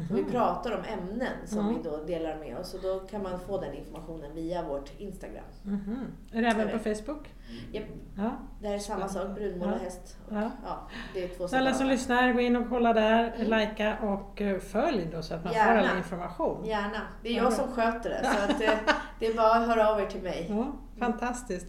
[0.08, 1.74] Så vi pratar om ämnen som Mm.
[1.74, 5.44] vi då delar med oss och då kan man få den informationen via vårt Instagram.
[5.62, 5.98] Mhm.
[6.32, 7.28] Är det även på Facebook?
[7.72, 7.84] Japp,
[8.16, 8.30] Ja.
[8.60, 10.16] det är samma sak, brunmål och häst.
[10.30, 10.50] ja.
[10.64, 13.58] Ja, det är två Så alla som lyssnar, gå in och kolla där, Mm.
[13.60, 15.90] likea och eh, följ då så att man får Gärna.
[15.90, 16.64] all information.
[16.64, 17.00] Gärna.
[17.22, 19.88] Det är Ja, jag som sköter det så att, eh, det är bara att höra
[19.90, 20.46] av er till mig.
[20.50, 21.66] Ja, fantastiskt.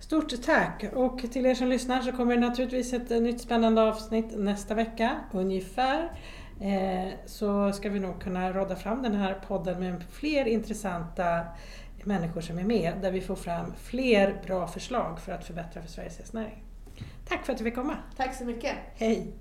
[0.00, 0.84] Stort tack!
[0.94, 4.74] Och till er som lyssnar så kommer det naturligtvis ett eh, nytt spännande avsnitt nästa
[4.74, 6.10] vecka, ungefär.
[6.60, 11.40] Eh, så ska vi nog kunna råda fram den här podden med fler intressanta
[12.04, 15.88] människor som är med, där vi får fram fler bra förslag för att förbättra för
[15.88, 16.64] Sveriges hästnäring.
[17.28, 17.96] Tack för att du fick komma!
[18.16, 18.74] Tack så mycket.
[18.94, 19.32] Hej!